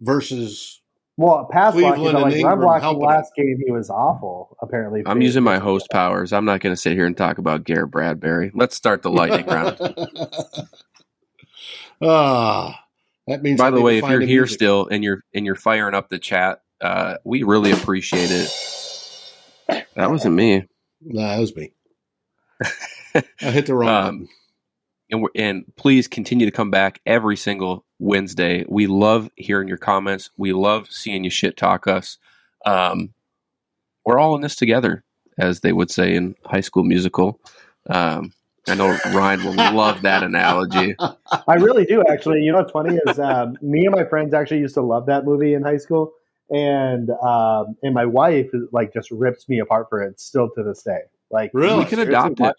[0.00, 0.80] versus.
[1.16, 2.02] well, pass blocking.
[2.04, 4.56] Cleveland But and like run Ingram blocking helping last game, he was awful.
[4.62, 7.64] Apparently, i'm using my host powers i'm not going to sit here and talk about
[7.64, 9.78] garrett bradbury let's start the lightning round
[12.00, 12.84] Ah,
[13.26, 13.58] that means.
[13.58, 14.54] by the way if you're here music.
[14.56, 18.48] still and you're and you're firing up the chat uh, we really appreciate it
[19.96, 20.64] that wasn't me
[21.00, 21.72] Nah, that was me.
[23.42, 24.28] I hit the wrong Um, button.
[25.10, 28.64] and we're, and please continue to come back every single Wednesday.
[28.68, 30.30] We love hearing your comments.
[30.36, 32.18] We love seeing you shit talk us.
[32.66, 33.10] Um,
[34.04, 35.04] we're all in this together,
[35.38, 37.40] as they would say in High School Musical.
[37.90, 38.32] Um,
[38.68, 40.94] I know Ryan will love that analogy.
[40.98, 42.42] I really do, actually.
[42.42, 45.24] You know what's funny is um, me and my friends actually used to love that
[45.24, 46.12] movie in high school,
[46.50, 50.82] and um, and my wife like just rips me apart for it still to this
[50.82, 51.00] day.
[51.30, 51.78] Like, Really?
[51.78, 52.54] We can adopt it.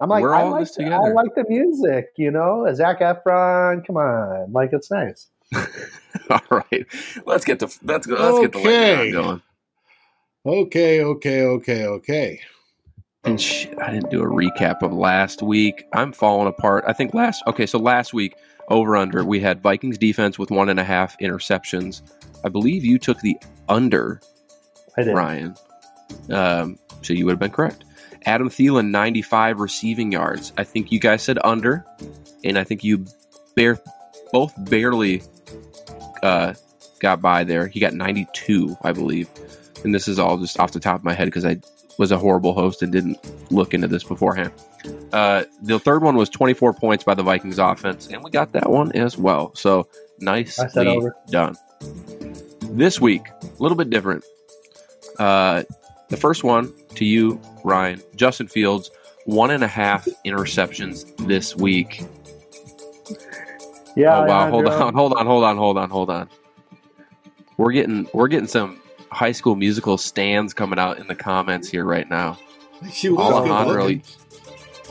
[0.00, 0.04] that?
[0.04, 3.00] I'm like, We're I all like this the- I like the music, you know, Zac
[3.00, 3.86] Efron.
[3.86, 5.28] Come on, like it's nice.
[6.30, 6.86] all right,
[7.26, 8.14] let's get the let's go.
[8.14, 9.42] Let's get the lightning going.
[10.46, 12.40] Okay, okay, okay, okay.
[13.24, 15.84] And shit, I didn't do a recap of last week.
[15.92, 16.84] I'm falling apart.
[16.86, 18.34] I think last okay, so last week
[18.68, 22.02] over under we had Vikings defense with one and a half interceptions.
[22.44, 23.36] I believe you took the
[23.68, 24.20] under,
[24.96, 25.14] I did.
[25.14, 25.54] Ryan.
[26.30, 27.84] Um, so you would have been correct.
[28.24, 30.52] Adam Thielen, 95 receiving yards.
[30.56, 31.84] I think you guys said under,
[32.44, 33.06] and I think you
[33.54, 33.78] bare,
[34.32, 35.22] both barely
[36.22, 36.54] uh,
[37.00, 37.66] got by there.
[37.66, 39.28] He got 92, I believe.
[39.84, 41.58] And this is all just off the top of my head because I
[41.98, 43.18] was a horrible host and didn't
[43.50, 44.52] look into this beforehand.
[45.12, 48.70] Uh, the third one was 24 points by the Vikings offense, and we got that
[48.70, 49.54] one as well.
[49.54, 49.88] So
[50.20, 51.56] nicely done.
[52.62, 54.24] This week, a little bit different.
[55.18, 55.64] Uh,
[56.08, 58.02] the first one to you, Ryan.
[58.16, 58.90] Justin Fields,
[59.24, 62.02] one and a half interceptions this week.
[63.96, 64.18] Yeah.
[64.18, 64.48] oh wow!
[64.50, 64.86] Hold Alejandro.
[64.86, 66.28] on, hold on, hold on, hold on, hold on.
[67.56, 68.80] We're getting we're getting some
[69.10, 72.38] High School Musical stands coming out in the comments here right now.
[72.92, 73.88] She was good Alejandro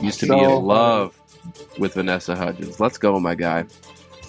[0.00, 1.18] used to So be in um, love
[1.78, 2.80] with Vanessa Hudgens.
[2.80, 3.64] Let's go, my guy.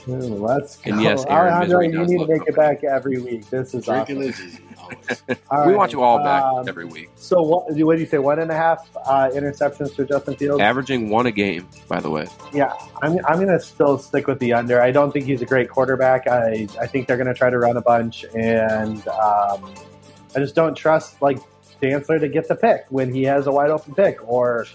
[0.10, 0.92] Ooh, let's go.
[0.92, 3.50] And yes, Aaron Alejandro, Misery you need to make it back every week.
[3.50, 4.48] This is Drinking awesome.
[4.48, 5.24] is always.
[5.50, 7.10] All we want you all back um, every week.
[7.16, 7.72] So what?
[7.72, 8.18] What do you say?
[8.18, 10.62] One and a half uh, interceptions for Justin Fields.
[10.62, 12.28] Averaging one a game, by the way.
[12.54, 14.82] Yeah, I'm, I'm going to still stick with the under.
[14.82, 16.28] I don't think he's a great quarterback.
[16.28, 19.74] I, I think they're going to try to run a bunch, and um,
[20.36, 21.40] I just don't trust like
[21.82, 24.66] Dantzler to get the pick when he has a wide open pick or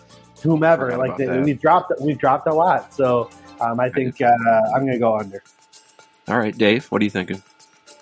[0.43, 0.97] whomever.
[0.97, 3.31] Like they, we've dropped we've dropped a lot, so
[3.65, 4.31] um, I think uh,
[4.75, 5.43] I'm going to go under.
[6.29, 7.43] All right, Dave, what are you thinking?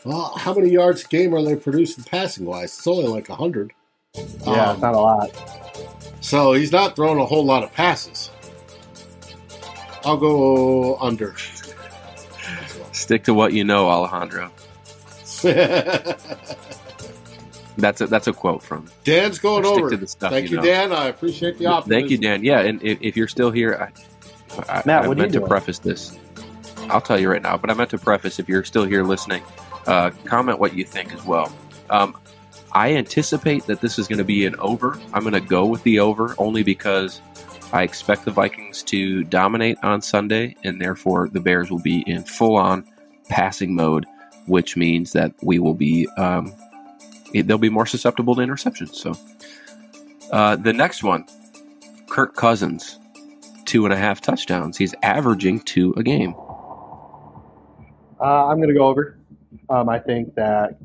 [0.05, 2.77] Well, how many yards a game are they producing passing wise?
[2.77, 3.73] It's only like 100.
[4.15, 5.31] Yeah, um, not a lot.
[6.21, 8.31] So he's not throwing a whole lot of passes.
[10.05, 11.35] I'll go under.
[12.93, 14.51] Stick to what you know, Alejandro.
[17.77, 19.97] that's a that's a quote from Dan's going over.
[19.97, 20.63] Thank you, you know.
[20.63, 20.93] Dan.
[20.93, 22.01] I appreciate the optimism.
[22.01, 22.45] Thank you, Dan.
[22.45, 23.91] Yeah, and if, if you're still here, I,
[24.69, 26.19] I, Matt, I meant to preface this.
[26.89, 29.43] I'll tell you right now, but I meant to preface if you're still here listening,
[29.87, 31.53] uh, comment what you think as well.
[31.91, 32.17] Um,
[32.73, 34.99] I anticipate that this is going to be an over.
[35.13, 37.21] I'm going to go with the over only because
[37.73, 42.23] I expect the Vikings to dominate on Sunday, and therefore the Bears will be in
[42.23, 42.85] full on
[43.29, 44.07] passing mode,
[44.47, 46.55] which means that we will be um,
[47.33, 48.95] they'll be more susceptible to interceptions.
[48.95, 49.15] So
[50.31, 51.27] uh, the next one,
[52.09, 52.99] Kirk Cousins,
[53.73, 54.77] two and a half touchdowns.
[54.77, 56.35] He's averaging two a game.
[58.21, 59.19] Uh, I'm going to go over.
[59.71, 60.77] Um, I think that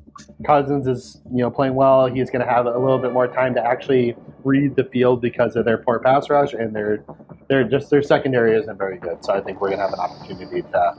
[0.46, 2.06] Cousins is, you know, playing well.
[2.08, 4.16] He's going to have a little bit more time to actually
[4.46, 7.04] read the field because of their poor pass rush and their,
[7.50, 9.22] their just their secondary isn't very good.
[9.22, 10.96] So I think we're going to have an opportunity to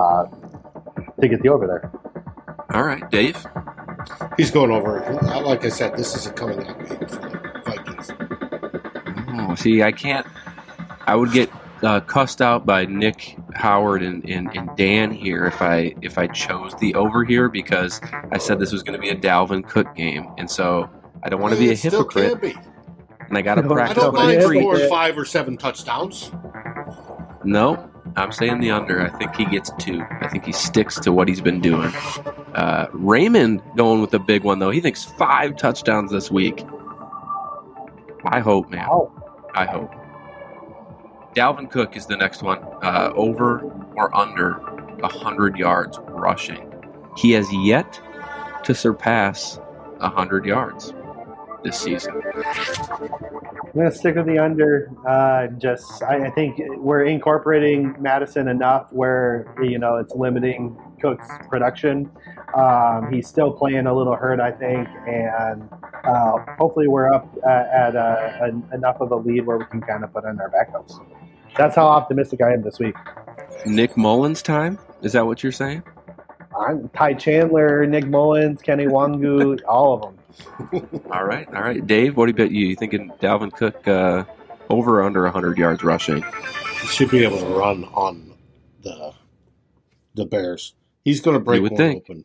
[0.00, 0.24] uh,
[1.20, 1.92] to get the over there.
[2.72, 3.44] All right, Dave.
[4.38, 5.00] He's going over.
[5.44, 8.10] Like I said, this is a coming out game for the Vikings.
[9.28, 10.26] Oh, see, I can't.
[11.06, 11.50] I would get
[11.82, 16.26] uh, cussed out by Nick Howard and, and, and, Dan here if I if I
[16.26, 18.00] chose the over here because
[18.32, 20.88] I said this was going to be a Dalvin Cook game, and so
[21.22, 22.40] I don't want to be a hypocrite.
[22.40, 22.54] Be.
[23.28, 23.98] And I got to practice.
[23.98, 26.30] I don't mind scoring five or seven touchdowns.
[27.44, 29.00] No, I'm saying the under.
[29.00, 30.02] I think he gets two.
[30.20, 31.92] I think he sticks to what he's been doing.
[32.54, 34.70] Uh, Raymond going with the big one though.
[34.70, 36.64] He thinks five touchdowns this week.
[38.24, 38.88] I hope, man.
[39.54, 39.92] I hope.
[41.36, 42.58] Dalvin Cook is the next one.
[42.82, 43.60] Uh, over
[43.94, 46.72] or under 100 yards rushing.
[47.18, 48.00] He has yet
[48.64, 49.58] to surpass
[49.98, 50.94] 100 yards
[51.62, 52.14] this season.
[52.14, 54.90] I'm going to stick with the under.
[55.06, 61.28] Uh, just, I, I, think we're incorporating Mattison enough where you know it's limiting Cook's
[61.50, 62.10] production.
[62.54, 65.68] Um, he's still playing a little hurt, I think, and
[66.04, 68.38] uh, hopefully we're up uh, at a,
[68.72, 70.98] a, enough of a lead where we can kind of put in our backups.
[71.56, 72.94] That's how optimistic I am this week.
[73.64, 74.78] Nick Mullens time?
[75.02, 75.82] Is that what you're saying?
[76.58, 81.04] I'm Ty Chandler, Nick Mullens, Kenny Nwangwu, all of them.
[81.10, 81.86] all right, all right.
[81.86, 82.66] Dave, what do you bet you?
[82.66, 84.24] You thinking Dalvin Cook uh,
[84.70, 86.22] over or under 100 yards rushing?
[86.82, 88.34] He should be able to run on
[88.82, 89.12] the
[90.14, 90.74] the Bears.
[91.04, 92.04] He's going to break one think.
[92.04, 92.24] open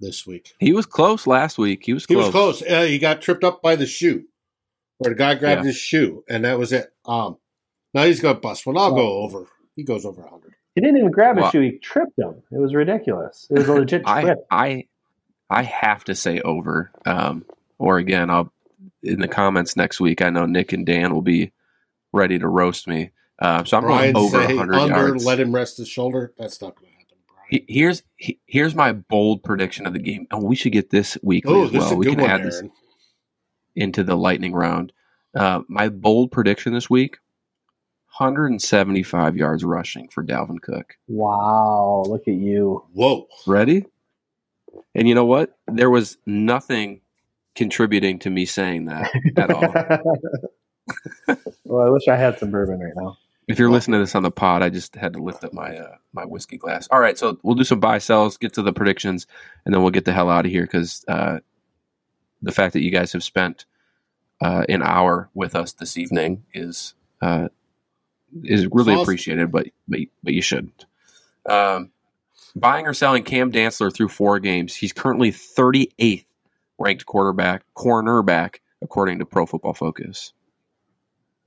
[0.00, 0.54] this week.
[0.58, 1.82] He was close last week.
[1.84, 2.14] He was close.
[2.14, 2.62] He was close.
[2.62, 4.24] Uh, he got tripped up by the shoe,
[4.98, 5.68] where the guy grabbed yeah.
[5.68, 6.92] his shoe, and that was it.
[7.06, 7.38] Um,
[7.94, 8.76] now he's going to bust one.
[8.76, 9.46] I'll go over.
[9.76, 10.54] He goes over 100.
[10.74, 11.60] He didn't even grab well, a shoe.
[11.60, 12.42] He tripped him.
[12.50, 13.46] It was ridiculous.
[13.50, 14.38] It was a legit trip.
[14.50, 14.86] I, I,
[15.50, 16.90] I have to say over.
[17.04, 17.44] Um,
[17.78, 18.52] or again, I'll
[19.02, 20.22] in the comments next week.
[20.22, 21.52] I know Nick and Dan will be
[22.12, 23.10] ready to roast me.
[23.38, 25.24] Uh, so I'm Brian going over 100 under, yards.
[25.24, 26.32] Let him rest his shoulder.
[26.38, 27.16] That's not going to happen.
[27.26, 27.64] Brian.
[27.68, 28.02] Here's
[28.46, 30.26] here's my bold prediction of the game.
[30.30, 31.96] Oh, we should get this weekly oh, as well.
[31.96, 32.46] We can one, add Aaron.
[32.46, 32.62] this
[33.74, 34.92] into the lightning round.
[35.34, 37.18] Uh, my bold prediction this week
[38.18, 40.96] 175 yards rushing for Dalvin Cook.
[41.08, 42.84] Wow, look at you.
[42.92, 43.26] Whoa.
[43.46, 43.86] Ready?
[44.94, 45.56] And you know what?
[45.66, 47.00] There was nothing
[47.54, 49.62] contributing to me saying that at all.
[51.64, 53.16] well, I wish I had some bourbon right now.
[53.48, 55.76] If you're listening to this on the pod, I just had to lift up my
[55.76, 56.88] uh, my whiskey glass.
[56.90, 59.26] All right, so we'll do some buy sells, get to the predictions,
[59.64, 61.38] and then we'll get the hell out of here because uh,
[62.40, 63.64] the fact that you guys have spent
[64.40, 67.48] uh, an hour with us this evening is uh,
[68.44, 69.02] is really awesome.
[69.02, 70.86] appreciated, but, but but you shouldn't.
[71.48, 71.90] Um,
[72.54, 74.74] buying or selling Cam Dantzler through four games.
[74.74, 76.24] He's currently 38th
[76.78, 80.32] ranked quarterback, cornerback, according to Pro Football Focus.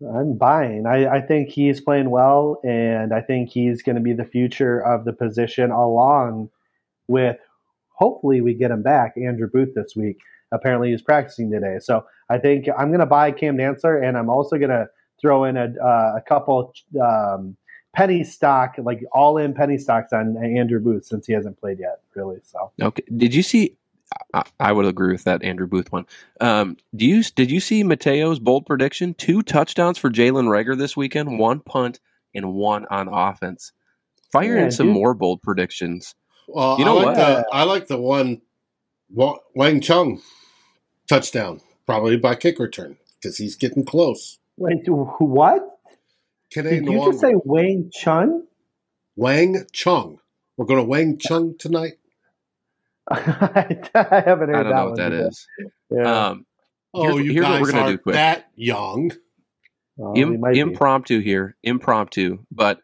[0.02, 0.86] I'm buying.
[0.86, 4.80] I, I think he's playing well, and I think he's going to be the future
[4.80, 6.50] of the position, along
[7.08, 7.38] with
[7.94, 10.18] hopefully we get him back, Andrew Booth this week.
[10.52, 11.78] Apparently, he's practicing today.
[11.80, 14.88] So I think I'm going to buy Cam Dantzler, and I'm also going to
[15.22, 17.56] throw in a, uh, a couple um,
[17.96, 22.02] penny stock, like all in penny stocks on Andrew Booth since he hasn't played yet,
[22.14, 22.40] really.
[22.44, 23.78] So okay, did you see?
[24.34, 26.06] I, I would agree with that Andrew Booth one.
[26.40, 29.14] Um, do you did you see Mateo's bold prediction?
[29.14, 32.00] Two touchdowns for Jalen Reagor this weekend, one punt
[32.34, 33.72] and one on offense.
[34.32, 34.96] Fire yeah, in some dude.
[34.96, 36.14] more bold predictions.
[36.48, 37.16] Well, you know I like what?
[37.16, 38.42] The, I like the one
[39.56, 40.22] Wang Chung
[41.08, 44.40] touchdown, probably by kick return because he's getting close.
[44.58, 45.62] Wait, what?
[46.52, 48.46] Canadian Did you just say Wang Chung?
[49.16, 50.20] Wang Chung.
[50.58, 51.94] We're going to Wang Chung tonight.
[53.12, 53.18] I
[54.26, 55.28] haven't heard I don't that know what that either.
[55.28, 55.48] is.
[55.92, 56.28] Yeah.
[56.28, 56.46] Um,
[56.98, 59.12] Oh, Here's- you here's what guys we're gonna do aren't that young.
[59.98, 60.60] Well, he Im- might be.
[60.62, 62.46] impromptu here, impromptu.
[62.50, 62.80] But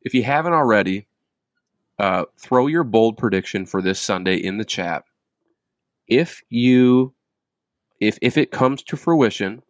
[0.00, 1.06] if you haven't already,
[1.98, 5.04] uh, throw your bold prediction for this Sunday in the chat.
[6.08, 7.12] If you,
[8.00, 9.62] if if it comes to fruition,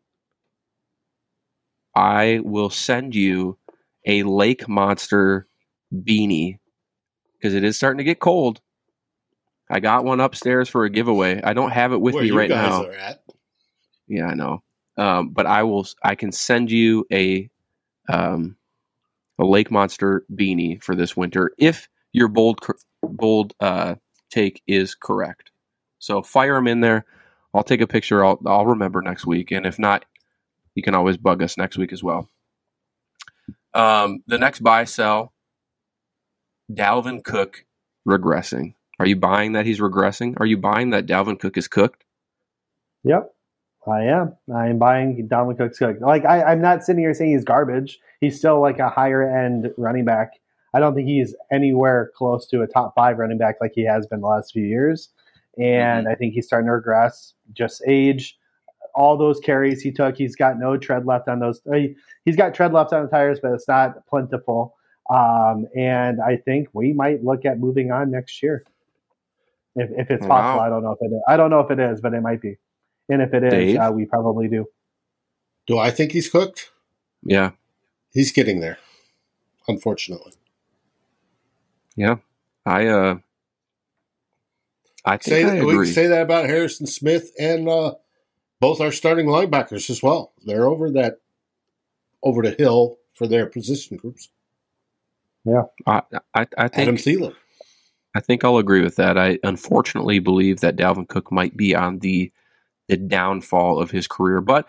[1.96, 3.56] I will send you
[4.04, 5.48] a Lake Monster
[5.92, 6.58] beanie
[7.32, 8.60] because it is starting to get cold.
[9.70, 11.40] I got one upstairs for a giveaway.
[11.42, 12.82] I don't have it with Where me right now.
[14.06, 14.62] Yeah, I know.
[14.98, 15.86] Um, but I will.
[16.04, 17.50] I can send you a
[18.08, 18.56] um,
[19.38, 22.60] a Lake Monster beanie for this winter if your bold
[23.02, 23.96] bold uh,
[24.30, 25.50] take is correct.
[25.98, 27.06] So fire them in there.
[27.54, 28.24] I'll take a picture.
[28.24, 30.04] I'll I'll remember next week, and if not,
[30.76, 32.30] you can always bug us next week as well.
[33.74, 35.32] Um, the next buy sell.
[36.72, 37.64] Dalvin Cook
[38.06, 38.74] regressing.
[38.98, 40.34] Are you buying that he's regressing?
[40.38, 42.04] Are you buying that Dalvin Cook is cooked?
[43.04, 43.34] Yep,
[43.86, 44.36] I am.
[44.54, 46.00] I am buying Dalvin Cook's cook.
[46.00, 47.98] Like I, I'm not sitting here saying he's garbage.
[48.20, 50.32] He's still like a higher end running back.
[50.74, 54.06] I don't think he's anywhere close to a top five running back like he has
[54.06, 55.08] been the last few years.
[55.58, 57.32] And I think he's starting to regress.
[57.54, 58.36] Just age,
[58.96, 61.60] all those carries he took, he's got no tread left on those.
[61.72, 64.74] he- He's got tread left on the tires, but it's not plentiful.
[65.10, 68.64] Um, and I think we might look at moving on next year.
[69.76, 70.28] If, if it's Wow.
[70.28, 71.22] possible, I don't know if it is.
[71.28, 72.56] I don't know if it is, but it might be.
[73.08, 74.66] And if it is, uh, we probably do.
[75.68, 76.70] Do I think he's cooked?
[77.22, 77.50] Yeah,
[78.12, 78.78] He's getting there,
[79.68, 80.32] unfortunately.
[81.96, 82.16] Yeah.
[82.64, 83.16] I uh,
[85.04, 85.86] I think Say I we agree.
[85.86, 87.94] can say that about Harrison Smith and uh,
[88.60, 90.32] both our starting linebackers as well.
[90.44, 91.20] They're over that
[92.22, 94.30] over the hill for their position groups.
[95.44, 97.34] Yeah, I, I, I Adam think Thielen.
[98.14, 99.18] I think I'll agree with that.
[99.18, 102.32] I unfortunately believe that Dalvin Cook might be on the
[102.88, 104.68] the downfall of his career, but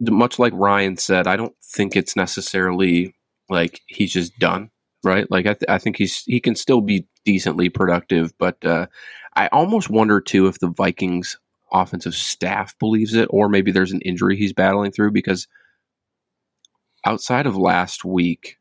[0.00, 3.14] much like Ryan said, I don't think it's necessarily
[3.48, 4.70] like he's just done.
[5.04, 5.28] Right?
[5.30, 8.86] Like I, th- I think he's he can still be decently productive, but uh,
[9.34, 11.38] I almost wonder too if the Vikings
[11.72, 15.46] offensive staff believes it, or maybe there's an injury he's battling through because
[17.06, 18.58] outside of last week,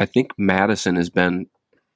[0.00, 1.46] I think Mattison has been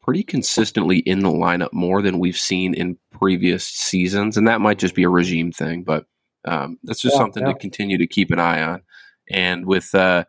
[0.02, 4.78] pretty consistently in the lineup more than we've seen in previous seasons, and that might
[4.78, 6.06] just be a regime thing, but
[6.46, 7.52] um, that's just Yeah, something yeah.
[7.52, 8.82] to continue to keep an eye on.
[9.30, 10.24] And with uh,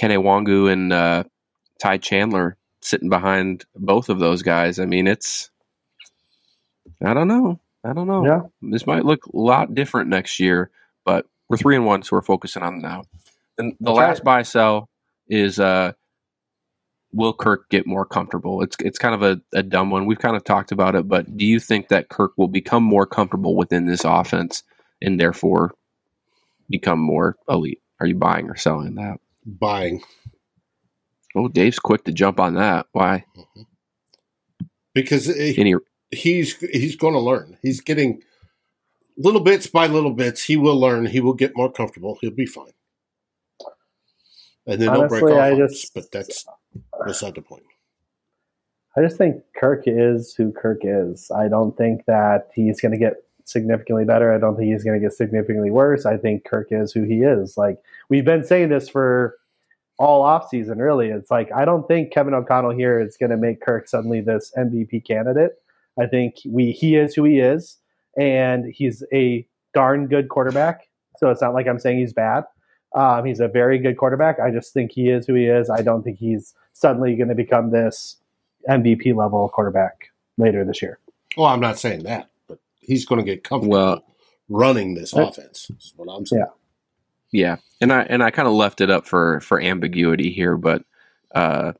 [0.00, 1.24] Kene Nwangwu and uh,
[1.80, 5.50] Ty Chandler sitting behind both of those guys, I mean, it's
[7.04, 7.58] I don't know,
[7.88, 8.24] I don't know.
[8.26, 8.42] Yeah.
[8.62, 10.70] This might look a lot different next year,
[11.04, 13.04] but we're three and one, so we're focusing on now.
[13.58, 14.24] And the That's last right.
[14.24, 14.88] buy sell
[15.28, 15.92] is uh,
[17.12, 18.62] will Kirk get more comfortable?
[18.62, 20.06] It's it's kind of a, a dumb one.
[20.06, 23.06] We've kind of talked about it, but do you think that Kirk will become more
[23.06, 24.62] comfortable within this offense
[25.00, 25.72] and therefore
[26.68, 27.80] become more elite?
[28.00, 29.18] Are you buying or selling that?
[29.46, 30.02] Buying.
[31.34, 32.86] Oh, Dave's quick to jump on that.
[32.92, 33.24] Why?
[34.94, 35.74] Because he- Any
[36.10, 37.56] he's he's going to learn.
[37.62, 38.22] He's getting
[39.16, 40.44] little bits by little bits.
[40.44, 41.06] He will learn.
[41.06, 42.18] He will get more comfortable.
[42.20, 42.72] He'll be fine.
[44.66, 46.44] And then he'll break Honestly, off I just- but that's
[47.06, 47.62] beside the point.
[48.96, 51.30] I just think Kirk is who Kirk is.
[51.30, 54.32] I don't think that he's going to get significantly better.
[54.32, 56.06] I don't think he's going to get significantly worse.
[56.06, 57.58] I think Kirk is who he is.
[57.58, 57.78] Like
[58.08, 59.36] we've been saying this for
[59.98, 60.78] all off season.
[60.78, 64.20] Really, it's like I don't think Kevin O'Connell here is going to make Kirk suddenly
[64.22, 65.58] this MVP candidate.
[65.98, 67.78] I think we he is who he is,
[68.18, 70.88] and he's a darn good quarterback.
[71.18, 72.44] So it's not like I'm saying he's bad.
[72.94, 74.38] Um, he's a very good quarterback.
[74.40, 75.68] I just think he is who he is.
[75.70, 78.16] I don't think he's suddenly going to become this
[78.68, 80.98] MVP level quarterback later this year.
[81.36, 84.04] Well, I'm not saying that, but he's going to get comfortable Well-
[84.48, 85.70] running this offense.
[85.78, 86.46] Is what I'm saying.
[87.32, 90.84] Yeah, and I and I kind of left it up for for ambiguity here, but
[91.34, 91.72] uh,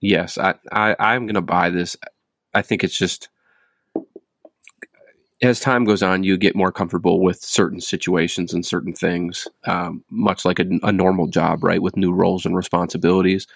[0.00, 1.96] yes, I, I I'm gonna buy this.
[2.54, 3.28] I think it's just
[5.42, 10.02] as time goes on, you get more comfortable with certain situations and certain things, um,
[10.10, 11.82] much like a, a normal job, right?
[11.82, 13.46] With new roles and responsibilities,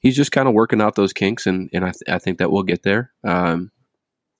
[0.00, 2.50] he's just kind of working out those kinks, and and I, th- I think that
[2.50, 3.70] we'll get there, um,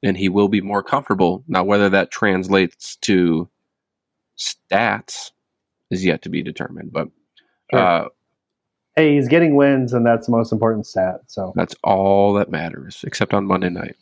[0.03, 1.65] and he will be more comfortable now.
[1.65, 3.49] Whether that translates to
[4.39, 5.33] stats
[5.91, 7.09] is yet to be determined, but
[7.71, 7.81] Sure.
[7.81, 8.09] uh,
[8.97, 11.21] Hey, he's getting wins, and that's the most important stat.
[11.29, 13.97] So that's all that matters, except on Monday night.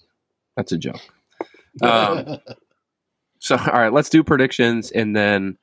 [0.56, 1.00] That's a joke.
[1.82, 2.38] Um,
[3.38, 5.58] So, all right, let's do predictions, and then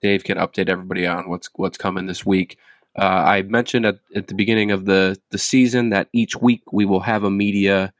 [0.00, 2.58] Dave can update everybody on what's what's coming this week.
[2.98, 6.84] Uh, I mentioned at, at the beginning of the the season that each week we
[6.84, 7.92] will have a media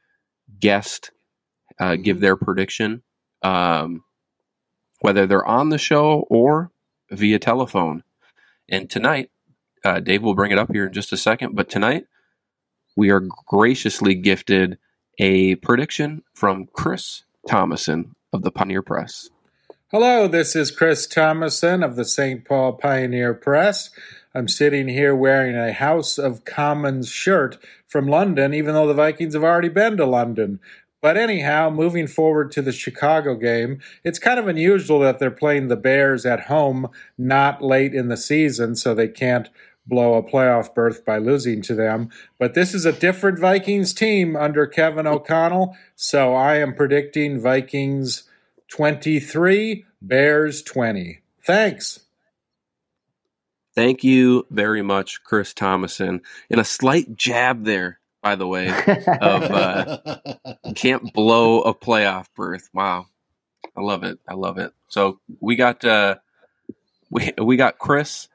[0.59, 1.11] guest
[1.79, 3.01] uh, give their prediction,
[3.41, 4.03] um,
[4.99, 6.71] whether they're on the show or
[7.09, 8.03] via telephone.
[8.69, 9.29] And tonight,
[9.83, 12.05] uh, Dave will bring it up here in just a second, but tonight
[12.95, 14.77] we are graciously gifted
[15.19, 19.29] a prediction from Chris Tomasson of the Pioneer Press.
[19.91, 22.43] Hello, this is Chris Tomasson of the St.
[22.45, 23.91] Paul Pioneer Press.
[24.33, 29.35] I'm sitting here wearing a House of Commons shirt from London, even though the Vikings
[29.35, 30.59] have already been to London.
[31.03, 35.67] But anyhow, moving forward to the Chicago game, it's kind of unusual that they're playing
[35.67, 36.87] the Bears at home
[37.17, 39.49] not late in the season, so they can't
[39.85, 42.09] blow a playoff berth by losing to them.
[42.39, 48.23] But this is a different Vikings team under Kevin O'Connell, so I am predicting Vikings
[48.69, 51.21] 23, Bears 20.
[51.45, 51.99] Thanks.
[53.75, 56.21] Thank you very much, Chris Tomasson.
[56.49, 59.97] And a slight jab there by the way, of uh,
[60.75, 62.69] can't blow a playoff berth.
[62.73, 63.07] Wow,
[63.77, 64.17] I love it.
[64.27, 64.71] I love it.
[64.87, 66.15] So we got uh,
[67.11, 68.29] we we got Chris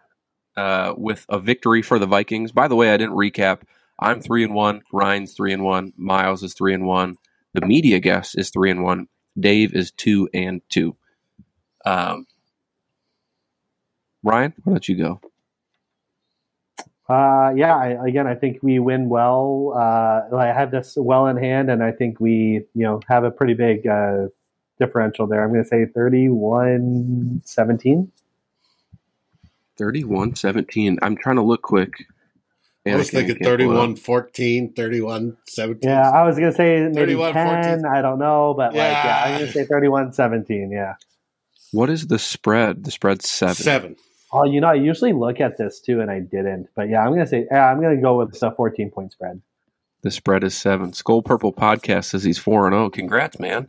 [0.58, 2.50] uh, with a victory for the Vikings.
[2.50, 3.62] By the way, I didn't recap.
[4.00, 4.82] I'm three and one.
[4.92, 5.92] Ryan's three and one.
[5.96, 7.14] Miles is three and one.
[7.54, 9.06] The media guest is three and one.
[9.38, 10.96] Dave is two and two.
[11.86, 12.26] Um,
[14.24, 15.20] Ryan, why don't you go?
[17.08, 19.72] Uh, yeah, I, again, I think we win well.
[19.76, 23.30] Uh, I have this well in hand, and I think we, you know, have a
[23.30, 24.26] pretty big uh,
[24.80, 25.42] differential there.
[25.42, 28.12] I'm going to say 31 17.
[29.78, 30.98] 31 17.
[31.02, 31.92] I'm trying to look quick.
[32.86, 35.90] I was thinking 31 14, 31 17.
[35.90, 37.64] Yeah, I was going to say maybe 31, 10.
[37.64, 37.84] 14.
[37.86, 40.70] I don't know, but like, yeah, I'm going to say 31 17.
[40.70, 40.94] Yeah.
[41.72, 42.84] What is the spread?
[42.84, 43.54] The spread seven.
[43.54, 43.96] Seven.
[44.32, 46.68] Oh, you know, I usually look at this too, and I didn't.
[46.74, 49.12] But yeah, I'm going to say, yeah, I'm going to go with a 14 point
[49.12, 49.40] spread.
[50.02, 50.92] The spread is seven.
[50.92, 52.90] Skull Purple Podcast says he's 4 and 0.
[52.90, 53.68] Congrats, man.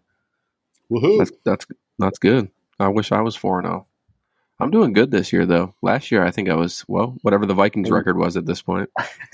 [0.92, 1.18] Woohoo.
[1.18, 1.66] That's, that's,
[1.98, 2.50] that's good.
[2.80, 3.88] I wish I was 4 and 0.
[4.60, 5.74] I'm doing good this year, though.
[5.82, 8.90] Last year, I think I was well, whatever the Vikings record was at this point.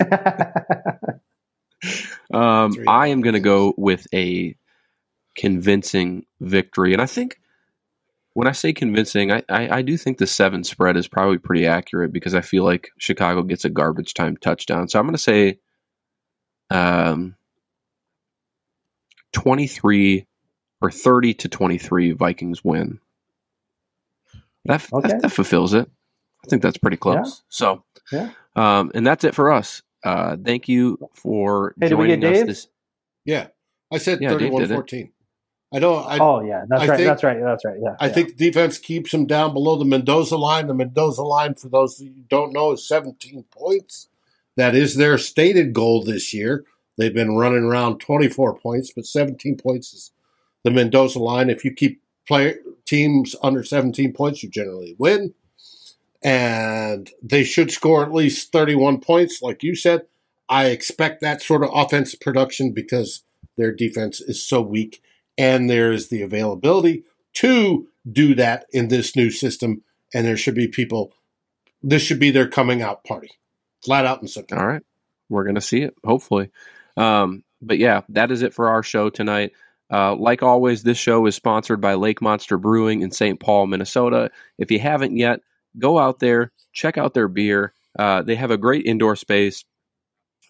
[2.32, 4.56] um, I am going to go with a
[5.34, 7.40] convincing victory, and I think
[8.34, 11.66] when I say convincing, I, I, I, do think the seven spread is probably pretty
[11.66, 14.88] accurate because I feel like Chicago gets a garbage time touchdown.
[14.88, 15.58] So I'm going to say
[16.68, 17.34] um,
[19.32, 20.26] 23
[20.82, 23.00] or 30 to 23 Vikings win.
[24.66, 25.08] That, okay.
[25.08, 25.88] that, that, fulfills it.
[26.44, 27.16] I think that's pretty close.
[27.16, 27.32] Yeah.
[27.48, 28.30] So, yeah.
[28.54, 29.82] Um, and that's it for us.
[30.04, 32.46] Uh, thank you for hey, joining us.
[32.46, 32.68] This,
[33.24, 33.48] yeah,
[33.92, 35.12] I said yeah, 31 14.
[35.74, 36.06] I don't.
[36.06, 36.96] I, oh yeah, that's I right.
[36.96, 37.38] Think, that's right.
[37.42, 37.76] That's right.
[37.82, 37.96] Yeah.
[37.98, 38.12] I yeah.
[38.12, 40.68] think defense keeps them down below the Mendoza line.
[40.68, 44.08] The Mendoza line, for those who don't know, is 17 points.
[44.56, 46.64] That is their stated goal this year.
[46.96, 50.12] They've been running around 24 points, but 17 points is
[50.64, 51.50] the Mendoza line.
[51.50, 55.34] If you keep play teams under 17 points, you generally win.
[56.22, 60.06] And they should score at least 31 points, like you said.
[60.48, 63.22] I expect that sort of offensive production because
[63.56, 65.02] their defense is so weak
[65.36, 67.04] and there's the availability
[67.34, 69.82] to do that in this new system.
[70.14, 71.12] And there should be people,
[71.82, 73.30] this should be their coming out party,
[73.84, 74.58] flat out and simple.
[74.58, 74.82] All right.
[75.28, 76.50] We're going to see it, hopefully.
[76.96, 79.52] Um, but yeah, that is it for our show tonight.
[79.92, 83.38] Uh, like always, this show is sponsored by Lake Monster Brewing in St.
[83.38, 84.30] Paul, Minnesota.
[84.58, 85.40] If you haven't yet,
[85.78, 87.72] go out there, check out their beer.
[87.98, 89.64] Uh, they have a great indoor space.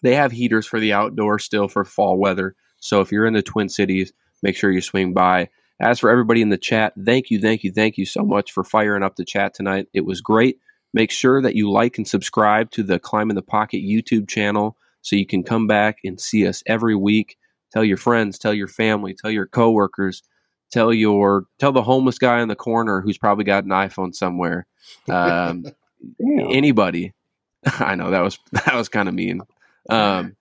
[0.03, 2.55] They have heaters for the outdoor still for fall weather.
[2.79, 4.13] So if you're in the Twin Cities,
[4.43, 5.49] make sure you swing by.
[5.79, 8.63] As for everybody in the chat, thank you, thank you, thank you so much for
[8.63, 9.87] firing up the chat tonight.
[9.93, 10.59] It was great.
[10.93, 15.15] Make sure that you like and subscribe to the Climbing the Pocket YouTube channel so
[15.15, 17.37] you can come back and see us every week.
[17.73, 20.23] Tell your friends, tell your family, tell your coworkers,
[20.71, 24.65] tell your tell the homeless guy in the corner who's probably got an iPhone somewhere.
[25.09, 25.65] Um,
[26.21, 27.13] anybody.
[27.79, 29.41] I know that was that was kind of mean.
[29.89, 30.35] Um,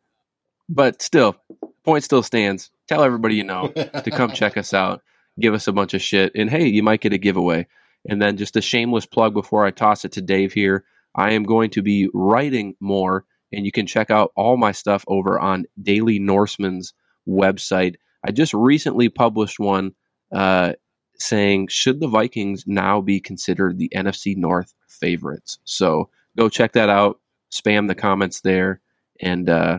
[0.68, 1.36] but still,
[1.84, 2.70] point still stands.
[2.88, 5.02] Tell everybody you know to come check us out,
[5.40, 7.66] give us a bunch of shit, and hey, you might get a giveaway.
[8.08, 10.84] And then just a shameless plug before I toss it to Dave here.
[11.16, 15.04] I am going to be writing more, and you can check out all my stuff
[15.08, 16.94] over on Daily Norseman's
[17.28, 17.96] website.
[18.24, 19.92] I just recently published one
[20.32, 20.72] uh,
[21.18, 25.58] saying, should the Vikings now be considered the NFC North favorites?
[25.64, 27.20] So go check that out.
[27.52, 28.80] Spam the comments there,
[29.20, 29.78] and uh,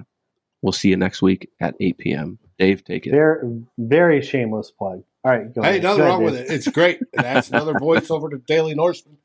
[0.61, 2.39] We'll see you next week at 8 p.m.
[2.57, 3.11] Dave, take it.
[3.11, 5.03] Very, very shameless plug.
[5.23, 5.53] All right.
[5.53, 5.83] Go hey, ahead.
[5.83, 6.53] nothing go wrong ahead, with it.
[6.53, 6.99] It's great.
[7.13, 9.17] It adds another voice over to Daily Norseman.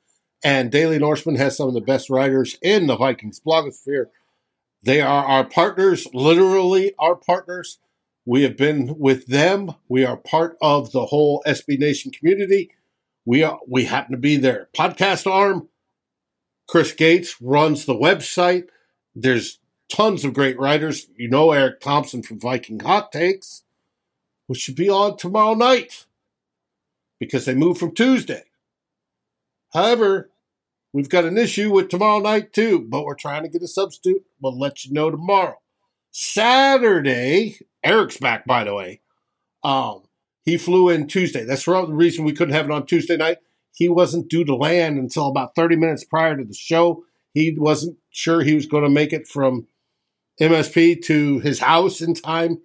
[0.45, 4.07] And Daily Norseman has some of the best writers in the Vikings blogosphere.
[4.83, 7.79] They are our partners, literally our partners.
[8.25, 9.75] We have been with them.
[9.89, 12.71] We are part of the whole SB Nation community.
[13.25, 15.69] We are we happen to be their podcast arm.
[16.69, 18.69] Chris Gates runs the website.
[19.15, 19.59] There's
[19.89, 21.09] tons of great writers.
[21.17, 23.65] You know Eric Thompson from Viking Hot Takes,
[24.47, 26.07] which should be on tomorrow night
[27.19, 28.45] because they moved from Tuesday.
[29.73, 30.31] However,
[30.93, 34.25] we've got an issue with tomorrow night too, but we're trying to get a substitute.
[34.41, 35.62] We'll let you know tomorrow.
[36.13, 39.01] Saturday, Eric's back, by the way.
[39.65, 40.03] Um,
[40.45, 41.45] he flew in Tuesday.
[41.45, 43.39] That's the reason we couldn't have it on Tuesday night.
[43.75, 47.05] He wasn't due to land until about 30 minutes prior to the show.
[47.33, 49.67] He wasn't sure he was going to make it from
[50.41, 52.61] MSP to his house in time.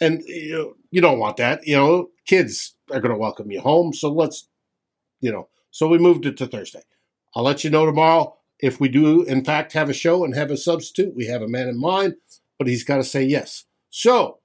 [0.00, 1.66] And you, know, you don't want that.
[1.66, 3.94] You know, kids are going to welcome you home.
[3.94, 4.48] So let's,
[5.20, 6.82] you know, so we moved it to Thursday.
[7.34, 10.50] I'll let you know tomorrow if we do, in fact, have a show and have
[10.50, 11.14] a substitute.
[11.14, 12.16] We have a man in mind,
[12.60, 13.64] but he's got to say yes.
[13.88, 14.40] So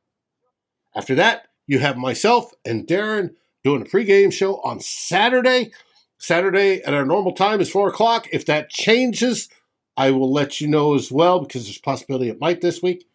[0.95, 3.31] after that, you have myself and Darren
[3.61, 5.73] doing a pregame show on Saturday.
[6.17, 8.29] Saturday at our normal time is four o'clock.
[8.31, 9.49] If that changes,
[9.97, 13.05] I will let you know as well because there's possibility it might this week.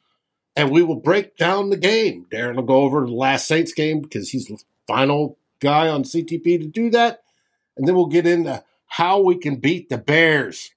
[0.54, 2.26] And we will break down the game.
[2.30, 6.60] Darren will go over the last Saints game because he's the final guy on CTP
[6.60, 7.22] to do that.
[7.78, 10.72] And then we'll get into how we can beat the Bears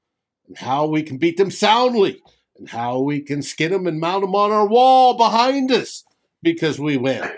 [0.47, 2.21] and how we can beat them soundly
[2.63, 6.05] and how we can skin them and mount them on our wall behind us
[6.41, 7.29] because we win.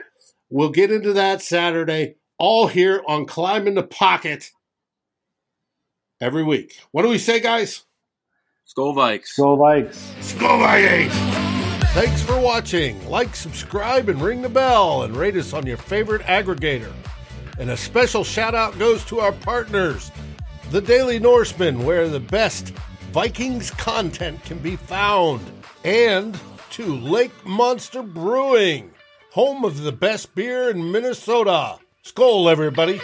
[0.51, 4.51] We'll get into that Saturday, all here on Climbing the Pocket
[6.21, 6.77] every week.
[6.91, 7.85] What do we say, guys?
[8.67, 9.35] Skol Vikes.
[9.35, 9.95] Skol Vikes.
[10.21, 11.85] Skol Vikes.
[11.93, 13.09] Thanks for watching.
[13.09, 16.93] Like, subscribe, and ring the bell, and rate us on your favorite aggregator.
[17.57, 20.11] And a special shout out goes to our partners,
[20.69, 22.73] the Daily Norseman, where the best
[23.15, 25.39] Vikings content can be found,
[25.85, 26.37] and
[26.71, 28.91] to Lake Monster Brewing,
[29.31, 31.77] home of the best beer in Minnesota.
[32.03, 32.99] Skol, everybody.